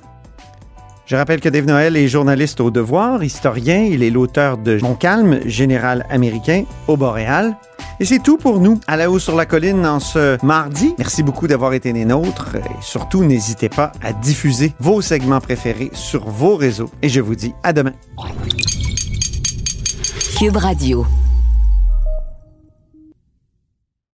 Je 1.07 1.17
rappelle 1.17 1.41
que 1.41 1.49
Dave 1.49 1.67
Noël 1.67 1.97
est 1.97 2.09
journaliste 2.09 2.61
au 2.61 2.71
Devoir, 2.71 3.23
historien. 3.23 3.83
Il 3.83 4.03
est 4.03 4.11
l'auteur 4.11 4.57
de 4.57 4.79
Montcalm, 4.81 5.41
général 5.47 6.07
américain 6.11 6.65
au 6.89 6.97
Boréal. 6.97 7.57
Et 8.01 8.05
c'est 8.05 8.21
tout 8.21 8.37
pour 8.37 8.61
nous 8.61 8.81
à 8.87 8.97
la 8.97 9.11
haut 9.11 9.19
sur 9.19 9.37
la 9.37 9.45
colline 9.45 9.85
en 9.85 10.01
ce 10.01 10.39
mardi. 10.45 10.95
Merci 10.99 11.23
beaucoup 11.23 11.49
d'avoir 11.49 11.75
été 11.75 11.93
des 11.93 12.05
nôtres. 12.05 12.57
Et 12.57 12.83
surtout, 12.83 13.25
n'hésitez 13.25 13.69
pas 13.69 13.93
à 14.03 14.13
diffuser 14.13 14.73
vos 14.79 15.03
segments 15.03 15.41
préférés 15.41 15.91
sur 15.93 16.29
vos 16.29 16.57
réseaux. 16.57 16.91
Et 17.03 17.09
je 17.09 17.21
vous 17.21 17.35
dis 17.35 17.53
à 17.63 17.73
demain. 17.73 17.93